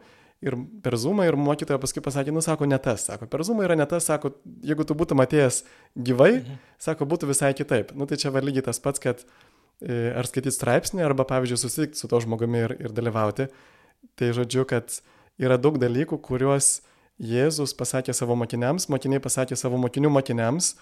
[0.45, 3.76] ir per Zoomą ir mokytoja paskui pasakė, nu sako, ne tas, sako, per Zoomą yra
[3.78, 4.32] ne tas, sako,
[4.64, 5.62] jeigu tu būtum atėjęs
[5.97, 6.59] gyvai, mhm.
[6.82, 7.95] sako, būtų visai kitaip.
[7.99, 9.24] Nu tai čia va lygiai tas pats, kad
[9.82, 13.49] e, ar skaityti straipsnį, arba pavyzdžiui susitikti su to žmogumi ir, ir dalyvauti.
[14.18, 15.01] Tai žodžiu, kad
[15.43, 16.78] yra daug dalykų, kuriuos
[17.18, 20.76] Jėzus pasakė savo mokiniams, mokiniai pasakė savo mokinių mokiniams,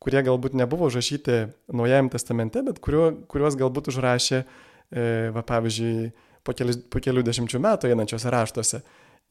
[0.00, 1.44] kurie galbūt nebuvo užrašyti
[1.76, 6.10] Naujajame testamente, bet kuriuo, kuriuos galbūt užrašė, e, va pavyzdžiui,
[6.46, 8.82] po, keli, po kelių dešimčių metų einančiose raštuose.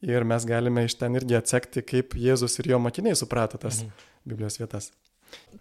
[0.06, 4.08] Ir mes galime iš ten irgi atsekti, kaip Jėzus ir jo mokiniai suprato tas mhm.
[4.30, 4.92] Biblijos vietas.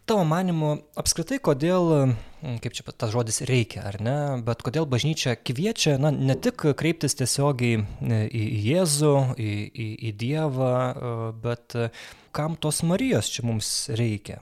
[0.10, 2.16] Tavo manimu, apskritai, kodėl,
[2.64, 7.18] kaip čia tas žodis reikia, ar ne, bet kodėl bažnyčia kviečia, na, ne tik kreiptis
[7.20, 10.74] tiesiogiai į Jėzų, į, į, į Dievą,
[11.44, 11.78] bet
[12.34, 14.40] kam tos Marijos čia mums reikia?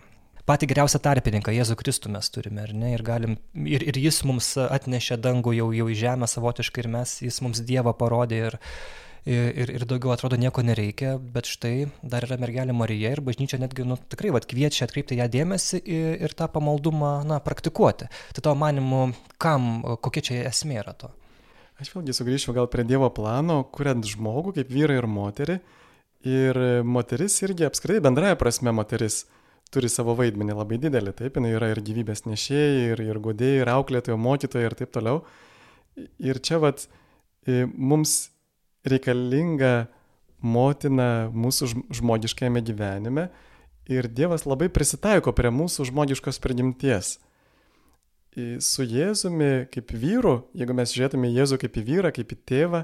[0.47, 2.93] Patį geriausią tarpininką, Jėzų Kristų mes turime, ar ne?
[2.95, 7.17] Ir, galim, ir, ir jis mums atnešė dangų jau, jau į žemę savotiškai ir mes,
[7.25, 8.57] jis mums Dievą parodė ir,
[9.27, 13.85] ir, ir daugiau atrodo nieko nereikia, bet štai dar yra mergelė Marija ir bažnyčia netgi
[13.87, 18.07] nu, tikrai vat, kviečia atkreipti ją dėmesį ir, ir tą pamaldumą na, praktikuoti.
[18.37, 19.09] Tai tavo manimu,
[19.41, 21.11] kam, kokia čia esmė yra to?
[21.77, 25.57] Aš vėlgi sugrįšiu gal prie Dievo plano, kuriant žmogų kaip vyrą ir moterį.
[26.27, 29.25] Ir moteris irgi apskritai bendraja prasme moteris
[29.74, 33.72] turi savo vaidmenį labai didelį, taip, jinai yra ir gyvybės nešėjai, ir, ir godėjai, ir
[33.74, 35.22] auklėtojai, mokytojai ir taip toliau.
[36.22, 36.86] Ir čia vat
[37.47, 38.30] mums
[38.88, 39.88] reikalinga
[40.43, 43.28] motina mūsų žmogiškajame gyvenime
[43.89, 47.18] ir Dievas labai prisitaiko prie mūsų žmogiškos prigimties.
[48.61, 52.84] Su Jėzumi kaip vyru, jeigu mes žiūrėtume Jėzų kaip į vyrą, kaip į tėvą,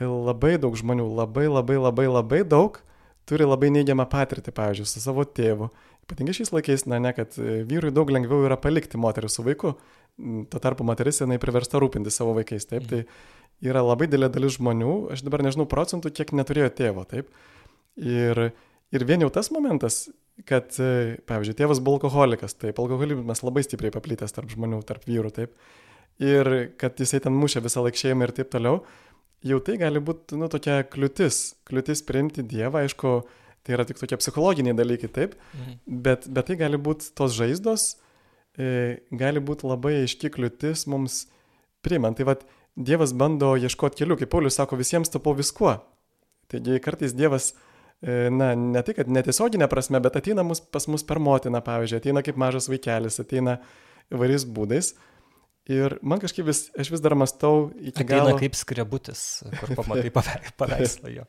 [0.00, 2.80] labai daug žmonių, labai labai labai labai daug
[3.28, 5.70] turi labai neigiamą patirtį, pavyzdžiui, su savo tėvu
[6.10, 9.76] Ypatingai šiais laikais, na ne, kad e, vyrui daug lengviau yra palikti moterį su vaiku,
[10.50, 13.04] tuo tarpu moteris jinai priversta rūpinti savo vaikais, taip, tai
[13.62, 17.30] yra labai didelė dalis žmonių, aš dabar nežinau procentų, kiek neturėjo tėvo, taip.
[18.00, 18.50] Ir,
[18.90, 20.08] ir vien jau tas momentas,
[20.48, 25.32] kad, e, pavyzdžiui, tėvas buvo alkoholikas, taip, alkoholizmas labai stipriai paplitęs tarp žmonių, tarp vyrų,
[25.36, 25.54] taip.
[26.20, 28.82] Ir kad jisai ten mušė visą laikšėjimą ir taip toliau,
[29.46, 33.14] jau tai gali būti, nu, tokia kliūtis, kliūtis priimti Dievą, aišku,
[33.70, 35.74] Tai yra tik tokie psichologiniai dalykai, taip, mhm.
[36.02, 37.84] bet, bet tai gali būti tos žaizdos,
[38.58, 41.28] e, gali būti labai aiški kliūtis mums
[41.86, 42.18] priimant.
[42.18, 42.42] Tai vad,
[42.74, 45.76] Dievas bando ieškoti kelių, kaip Paulius sako, visiems tapau viskuo.
[46.50, 47.52] Taigi kartais Dievas,
[48.02, 52.02] e, na, ne tik, kad netiesioginė prasme, bet ateina mus, pas mus per motiną, pavyzdžiui,
[52.02, 53.60] ateina kaip mažas vaikelis, ateina
[54.10, 54.96] įvairiais būdais.
[55.70, 58.38] Ir man kažkaip vis, aš vis dar mastau iki Ateina galo.
[58.40, 59.20] kaip skrebutis,
[59.60, 61.26] kur pamatai pave- paveikslą jo.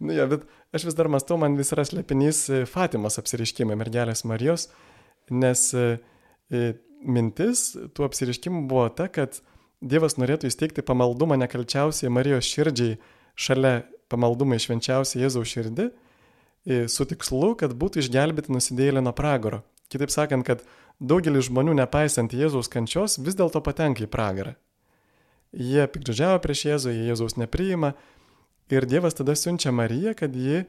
[0.00, 4.24] Nu, jo, bet aš vis dar mastau, man vis yra slėpinys e, Fatimos apsiriškimai, mergelės
[4.28, 4.68] Marijos,
[5.34, 5.86] nes e,
[6.54, 6.62] e,
[7.04, 9.42] mintis tų apsiriškimų buvo ta, kad
[9.82, 13.00] Dievas norėtų įsteigti pamaldumą nekalčiausiai Marijos širdžiai
[13.34, 13.80] šalia
[14.12, 15.88] pamaldumą išvenčiausiai Jėzaus širdį,
[16.86, 19.64] su tikslu, kad būtų išgelbėti nusidėjėlį nuo pragaro.
[19.90, 20.62] Kitaip sakant, kad
[21.02, 24.54] daugelis žmonių, nepaisant Jėzaus kančios, vis dėlto patenka į pragarą.
[25.52, 27.92] Jie pikdžiavo prieš Jėzų, jie Jėzaus nepriima
[28.72, 30.62] ir Dievas tada siunčia Mariją, kad ji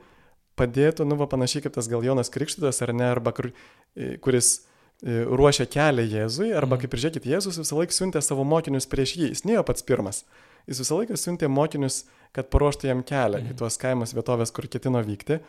[0.60, 3.52] padėtų, nu, va panašiai kaip tas gal Jonas Krikštytas ar ne, arba kur,
[3.96, 4.66] e, kuris
[5.04, 6.82] e, ruošia kelią Jėzui, arba Mhm.
[6.84, 10.24] kaip ir žiūrėkit, Jėzus visą laiką siuntė savo mokinius prieš jį, jis nėjo pats pirmas.
[10.68, 12.04] Jis visą laiką siuntė mokinius,
[12.34, 13.58] kad paruoštų jam kelią į Mhm.
[13.58, 15.40] tuos kaimus vietovės, kur ketino vykti.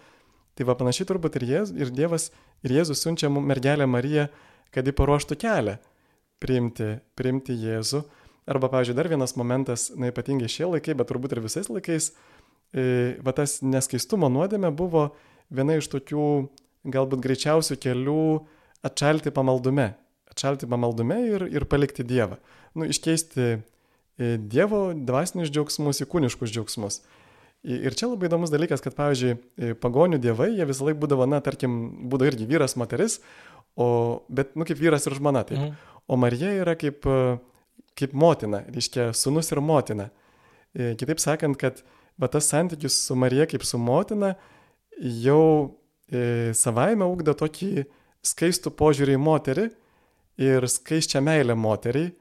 [0.57, 2.31] Tai va panašiai turbūt ir, Jėz, ir Dievas,
[2.63, 4.29] ir Jėzus siunčia mergelę Mariją,
[4.75, 5.79] kad ji paruoštų kelią
[6.43, 8.03] priimti, priimti Jėzų.
[8.51, 12.11] Arba, pavyzdžiui, dar vienas momentas, na ypatingai šie laikai, bet turbūt ir visais laikais,
[12.77, 15.09] e, va tas neskaistumo nuodėmė buvo
[15.55, 16.27] viena iš tokių
[16.93, 18.25] galbūt greičiausių kelių
[18.85, 19.95] atšalti pamaldume.
[20.35, 22.37] Atšalti pamaldume ir, ir palikti Dievą.
[22.77, 23.59] Nu, iškeisti e,
[24.37, 27.01] Dievo dvasinius džiaugsmus į kūniškus džiaugsmus.
[27.65, 31.39] Ir čia labai įdomus dalykas, kad, pavyzdžiui, e, pagonių dievai, jie visą laiką būdavo, na,
[31.41, 31.79] tarkim,
[32.13, 33.23] būdavo irgi vyras, moteris,
[33.77, 35.45] o, bet, nu, kaip vyras ir žmona.
[35.49, 35.59] Taip.
[35.59, 35.75] Mhm.
[36.09, 37.39] O Marija yra kaip, e,
[37.97, 40.11] kaip motina, reiškia, sunus ir motina.
[40.75, 41.81] E, Kitaip sakant, kad
[42.21, 44.35] va, tas santykis su Marija kaip su motina
[45.01, 45.77] jau
[46.13, 47.87] e, savaime ugdo tokį
[48.25, 49.65] skaistų požiūrį į moterį
[50.45, 52.13] ir skaiščią meilę moteriai.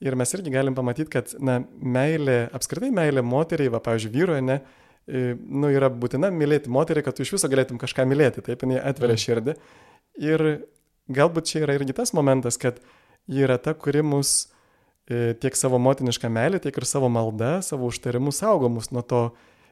[0.00, 4.54] Ir mes irgi galim pamatyti, kad, na, meilė, apskritai meilė moteriai, va, pavyzdžiui, vyroje, ne,
[5.04, 8.78] e, nu, yra būtina mylėti moterį, kad tu iš viso galėtum kažką mylėti, taip, jinai
[8.80, 9.24] atveria Mm.
[9.26, 9.56] širdį.
[10.24, 10.44] Ir
[11.10, 12.80] galbūt čia yra irgi tas momentas, kad
[13.30, 14.50] ji yra ta, kuri mus
[15.06, 19.22] e, tiek savo motinišką meilę, tiek ir savo maldą, savo užtarimus saugo mus nuo to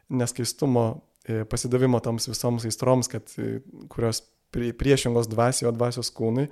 [0.09, 0.87] neskaistumo,
[1.29, 3.61] e, pasidavimo toms visoms aistroms, kad, e,
[3.93, 4.23] kurios
[4.55, 6.49] prie- priešingos dvasio, dvasios kūnui.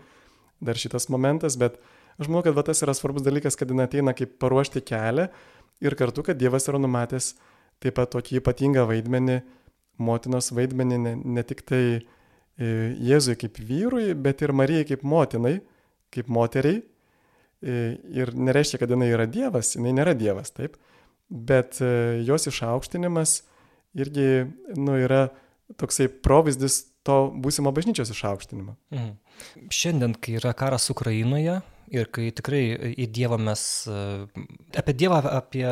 [0.60, 1.76] Dar šitas momentas, bet
[2.16, 5.28] aš manau, kad va, tas yra svarbus dalykas, kad jis ateina kaip paruošti kelią
[5.84, 7.34] ir kartu, kad Dievas yra numatęs
[7.82, 9.40] taip pat tokį ypatingą vaidmenį,
[10.00, 11.82] motinos vaidmenį ne, ne tik tai
[12.56, 15.58] Jėzui kaip vyrui, bet ir Marijai kaip motinai,
[16.14, 16.80] kaip moteriai.
[16.80, 17.74] E,
[18.16, 20.76] Ir nereiškia, kad jinai yra Dievas, jinai nėra Dievas, taip.
[21.28, 23.40] Bet e, jos išaukštinimas
[23.96, 24.46] irgi
[24.76, 25.26] nu, yra
[25.80, 28.76] toksai provyzdis to būsimo bažnyčios išaukštinimo.
[28.94, 29.14] Mhm.
[29.72, 31.60] Šiandien, kai yra karas Ukrainoje
[31.92, 32.62] ir kai tikrai
[32.96, 33.62] į Dievą mes,
[34.76, 35.64] apie Dievą, apie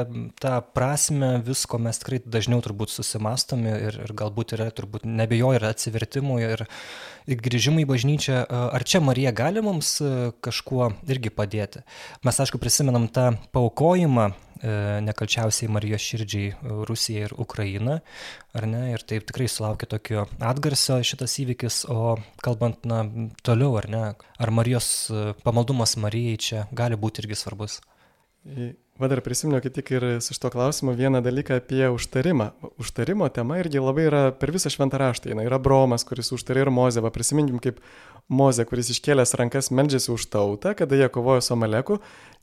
[0.42, 5.72] tą prasme visko mes tikrai dažniau turbūt susimastome ir, ir galbūt yra, turbūt nebejoju, yra
[5.74, 6.64] atsivertimų ir,
[7.30, 8.40] ir grįžimų į bažnyčią.
[8.48, 11.84] Ar čia Marija gali mums e, kažkuo irgi padėti?
[12.26, 14.30] Mes, aišku, prisimenam tą paukojimą
[15.04, 17.98] nekalčiausiai Marijos širdžiai e, Rusija ir Ukraina,
[18.54, 18.84] ar ne?
[18.92, 23.02] Ir taip tikrai sulaukė tokio atgarsio šitas įvykis, o kalbant, na,
[23.46, 24.04] toliau, ar ne?
[24.38, 27.80] Ar Marijos e, pamaldumas Marijai čia gali būti irgi svarbus?
[28.94, 32.50] Va dar prisiminiau kaip tik ir su šito klausimu vieną dalyką apie užtarimą.
[32.78, 35.32] Užtarimo tema irgi labai yra per visą šventą raštą.
[35.32, 37.02] Jis yra Bromas, kuris užtarė ir Mozė.
[37.02, 37.80] Va prisiminkim kaip
[38.28, 41.98] Mozė, kuris iškėlęs rankas meldžiasi už tautą, kada jie kovojo su Amaleku.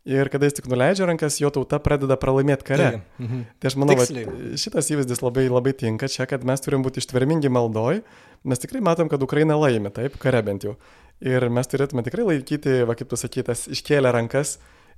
[0.09, 2.87] Ir kada jis tik nuleidžia rankas, jo tauta pradeda pralaimėti kare.
[2.87, 3.41] Taigi, mhm.
[3.61, 4.55] Tai aš manau, Tiksliai.
[4.57, 8.01] šitas įvaizdis labai, labai tinka čia, kad mes turim būti ištvermingi maldoj.
[8.49, 10.73] Mes tikrai matom, kad Ukraina laimi, taip, kare bent jau.
[11.21, 14.55] Ir mes turėtume tikrai laikyti, va kaip tu sakytas, iškėlę rankas,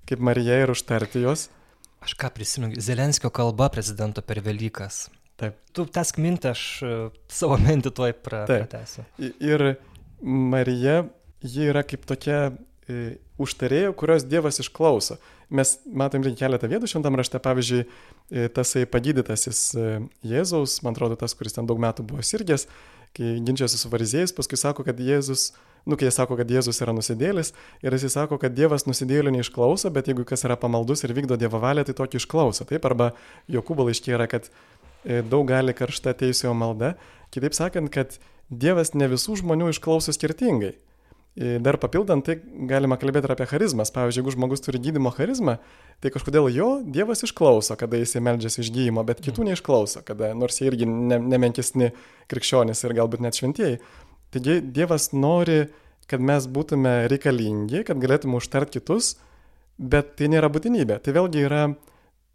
[0.07, 1.49] kaip Marija ir užtarti juos.
[2.03, 5.09] Aš ką prisimenu, Zelenskio kalba prezidento per Velykas.
[5.39, 5.57] Taip.
[5.75, 6.93] Tu tesk mintį, aš e,
[7.31, 9.03] savo mintį tuoj pratęsiu.
[9.19, 9.73] Ir
[10.23, 11.01] Marija,
[11.43, 12.53] ji yra kaip tokia
[12.89, 15.19] e, užtarėja, kurios Dievas išklauso.
[15.53, 19.86] Mes matom ir keletą vietų šventam rašte, pavyzdžiui, e, tasai pagydytasis e,
[20.27, 22.67] Jėzaus, man atrodo, tas, kuris ten daug metų buvo sirgęs,
[23.13, 25.51] kai ginčiasi su fariziejais, paskui sako, kad Jėzus,
[25.86, 27.53] nu, kai jie sako, kad Jėzus yra nusidėlis,
[27.86, 31.61] ir jis sako, kad Dievas nusidėlių neišklauso, bet jeigu kas yra pamaldus ir vykdo Dievo
[31.61, 32.65] valią, tai tokį išklauso.
[32.69, 33.11] Taip, arba
[33.51, 34.49] Jokūbo laiškė yra, kad
[35.03, 36.95] daug gali karšta teisėjo malda.
[37.36, 38.17] Kitaip sakant, kad
[38.49, 40.73] Dievas ne visų žmonių išklauso skirtingai.
[41.36, 42.36] E, Dar papildant, tai
[42.69, 43.89] galima kalbėti ir apie charizmas.
[43.93, 45.57] Pavyzdžiui, jeigu žmogus turi gydimo charizmą,
[46.03, 50.61] tai kažkodėl jo Dievas išklauso, kada jisai meldžiasi iš gydymo, bet kitų neišklauso, kada nors
[50.61, 51.89] jie irgi ne, nemenkesni
[52.29, 53.81] krikščionys ir galbūt net šventieji.
[54.34, 55.63] Taigi Dievas nori,
[56.09, 59.15] kad mes būtume reikalingi, kad galėtume užtart kitus,
[59.77, 60.99] bet tai nėra būtinybė.
[61.01, 61.63] Tai vėlgi yra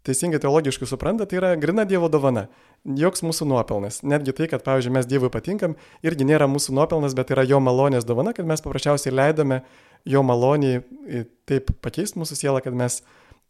[0.07, 2.49] teisingai teologiškai supranta, tai yra grina Dievo dovana.
[2.87, 3.99] Joks mūsų nuopelnas.
[4.07, 5.75] Netgi tai, kad, pavyzdžiui, mes Dievui patinkam,
[6.05, 9.61] irgi nėra mūsų nuopelnas, bet yra jo malonės dovana, kad mes paprasčiausiai leidome
[10.07, 10.79] jo maloniai
[11.49, 13.01] taip pakeist mūsų sielą, kad mes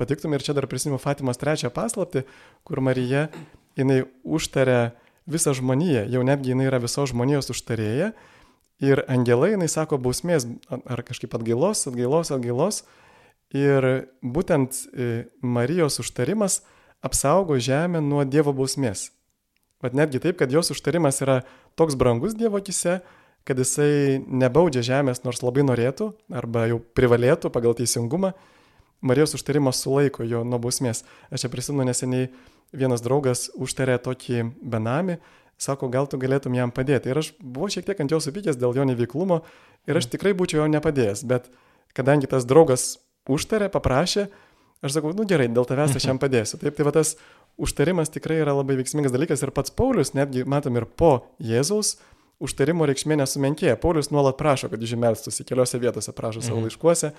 [0.02, 0.40] patiktume.
[0.40, 2.26] Ir čia dar prisimenu Fatimos trečią paslapti,
[2.66, 3.28] kur Marija,
[3.78, 4.96] jinai užtarė
[5.30, 8.14] visą žmoniją, jau netgi jinai yra visos žmonijos užtarėja.
[8.80, 12.82] Ir angelai, jinai sako, bausmės ar kažkaip atgailos, atgailos, atgailos.
[13.54, 13.86] Ir
[14.24, 16.62] būtent e, Marijos užtarimas
[17.04, 19.10] apsaugo žemę nuo Dievo bausmės.
[19.84, 21.42] Vat netgi taip, kad jos užtarimas yra
[21.80, 23.00] toks brangus Dievo akise,
[23.48, 28.34] kad jisai nebaudžia žemės, nors labai norėtų, arba jau privalėtų pagal teisingumą,
[29.00, 31.06] Marijos užtarimas sulaiko jo nuo bausmės.
[31.32, 32.28] Aš čia prisimenu neseniai
[32.76, 35.16] vienas draugas užtarė tokį benamį,
[35.60, 37.12] sako, gal tu galėtum jam padėti.
[37.12, 39.42] Ir aš buvau šiek tiek ant jo supykęs dėl jo neveiklumo
[39.88, 41.48] ir aš tikrai būčiau jo nepadėjęs, bet
[41.96, 42.98] kadangi tas draugas
[43.30, 44.28] užtarė, paprašė,
[44.84, 46.60] aš sakau, nu gerai, dėl tavęs aš jam padėsiu.
[46.60, 47.16] Taip, tai va tas
[47.60, 51.12] užtarimas tikrai yra labai veiksmingas dalykas ir pats Paulius, netgi matom ir po
[51.44, 51.98] Jėzaus,
[52.40, 53.78] užtarimo reikšmė nesumenkėja.
[53.82, 56.70] Paulius nuolat prašo, kad išmelstus į keliose vietose, prašo savo mhm.
[56.70, 57.14] laiškuose.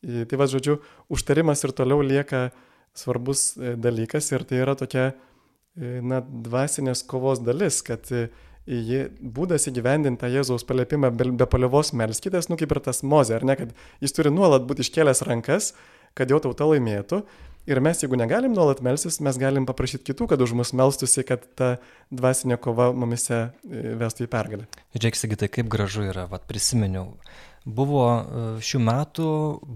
[0.00, 0.78] Tai va, žodžiu,
[1.12, 2.48] užtarimas ir toliau lieka
[2.96, 5.10] svarbus e, dalykas ir tai yra tokia,
[5.76, 8.28] e, na, dvasinės kovos dalis, kad e,
[8.64, 13.46] jį, būdas įgyvendinti Jėzaus paliepimą be, be palievos melskitės, nu kaip ir tas mozė, ar
[13.46, 15.74] ne, kad jis turi nuolat būti iškėlęs rankas,
[16.16, 17.22] kad jo tauta laimėtų
[17.70, 21.44] Ir mes, jeigu negalim nuolat melsis, mes galim paprašyti kitų, kad už mus melstusi, kad
[21.54, 21.76] ta
[22.10, 24.66] dvasinė kova mumise e, vestų į pergalę.
[24.98, 27.12] Džeksigi, tai kaip gražu yra, vad prisiminiau.
[27.62, 29.28] Buvo e, šių metų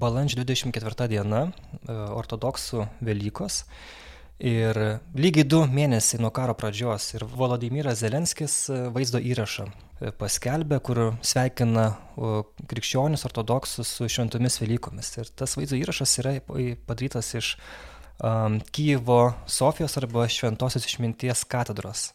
[0.03, 1.45] balandžio 24 diena,
[1.85, 3.61] e, ortodoksų Velykos.
[4.43, 4.79] Ir
[5.15, 8.57] lygiai du mėnesiai nuo karo pradžios ir Volodymyras Zelenskis
[8.91, 9.69] vaizdo įrašą
[10.19, 11.93] paskelbė, kur sveikina
[12.69, 15.13] krikščionis ortodoksus su šventomis Velykomis.
[15.23, 17.55] Ir tas vaizdo įrašas yra padarytas iš
[18.19, 22.09] um, Kyivo Sofijos arba Šventosios išminties katedros.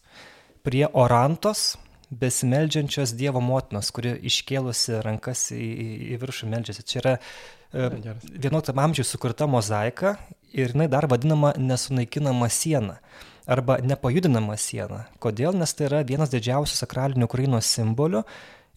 [0.60, 1.78] Prie Orantos
[2.10, 6.84] besimeldžiančios Dievo motinos, kuri iškėlusi rankas į, į, į viršų meldžiasi.
[6.90, 10.16] Čia yra e, 11 amžiuje sukurta mozaika
[10.52, 12.98] ir jinai dar vadinama nesunaikinama siena
[13.50, 15.04] arba nepajudinama siena.
[15.22, 15.56] Kodėl?
[15.58, 18.22] Nes tai yra vienas didžiausių sakralinių Ukrainos simbolių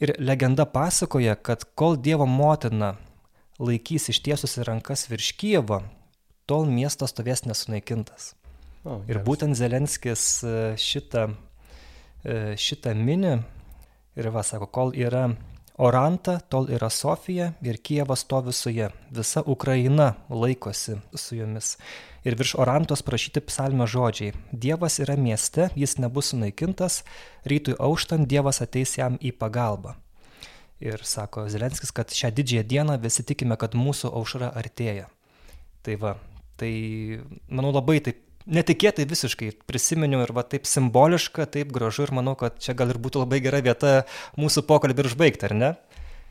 [0.01, 2.95] ir legenda pasakoja, kad kol Dievo motina
[3.61, 5.83] laikys ištiesusi rankas virš Kievo,
[6.49, 8.33] tol miestas stovės nesunaikintas.
[8.83, 11.29] O, ir būtent Zelenskis e, šitą,
[12.25, 13.37] e, šitą mini
[14.19, 15.29] ir va sako, kol yra
[15.77, 18.91] Oranta, tol yra Sofija ir Kievas stovi su ja.
[19.09, 21.77] Visa Ukraina laikosi su jomis.
[22.23, 24.33] Ir virš orantos prašyti psalmio žodžiai.
[24.51, 27.01] Dievas yra mieste jis nebus sunaikintas
[27.45, 29.95] rytui auštant dievas ateis jam į pagalbą.
[30.79, 35.09] Ir sako zelenskis kad šią didžiąją dieną visi tikime kad mūsų aušra artėja.
[35.81, 36.15] Tai va
[36.57, 36.73] tai
[37.49, 42.59] manau labai taip netikėtai visiškai prisiminiau ir va taip simboliška, taip gražu ir manau, kad
[42.59, 44.03] čia gal ir būtų labai gera vieta
[44.39, 45.71] mūsų pokalbį ir užbaigti, ar ne?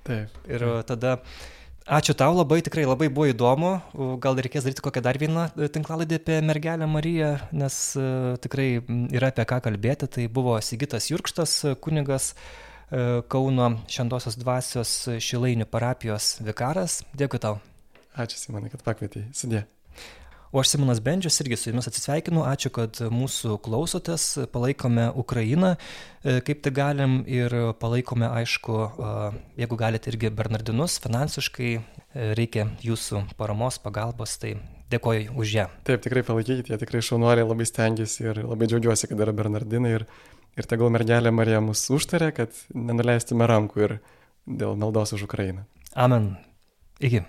[0.06, 0.38] Taip.
[0.50, 1.20] Ir tada
[1.82, 3.72] Ačiū tau labai, tikrai labai buvo įdomu.
[4.22, 8.04] Gal reikės daryti kokią dar vieną e, tinklalaidę apie mergelę Mariją, nes e,
[8.38, 8.68] tikrai
[9.10, 10.06] yra apie ką kalbėti.
[10.06, 12.34] Tai buvo Sigitas Jurkštas, e, kunigas
[13.32, 14.90] Kauno Šventosios dvasios
[15.24, 17.00] Šilainių parapijos vikaras.
[17.16, 17.56] Dėkui tau.
[18.12, 19.24] Ačiū Simonai, kad pakvietei.
[19.32, 19.64] Sudė.
[20.52, 22.42] O aš Simonas Bendžius irgi su jumis atsisveikinu.
[22.44, 25.70] Ačiū, kad mūsų klausotės, palaikome Ukrainą,
[26.20, 28.76] e, kaip tai galim ir palaikome, aišku,
[29.56, 34.58] jeigu galite irgi Bernardinus finansiškai, e, reikia jūsų paramos, pagalbos, tai
[34.92, 35.68] dėkoju už ją.
[35.88, 40.08] Taip, tikrai palaikykite, jie tikrai šaunuoliai labai stengiasi ir labai džiaugiuosi, kad yra Bernardinai ir,
[40.60, 44.00] ir tegul mergelė Marija mus užtarė, kad nenuleistume rankų ir
[44.44, 45.64] dėl maldos už Ukrainą.
[45.96, 46.34] Amen.
[47.00, 47.24] Iki.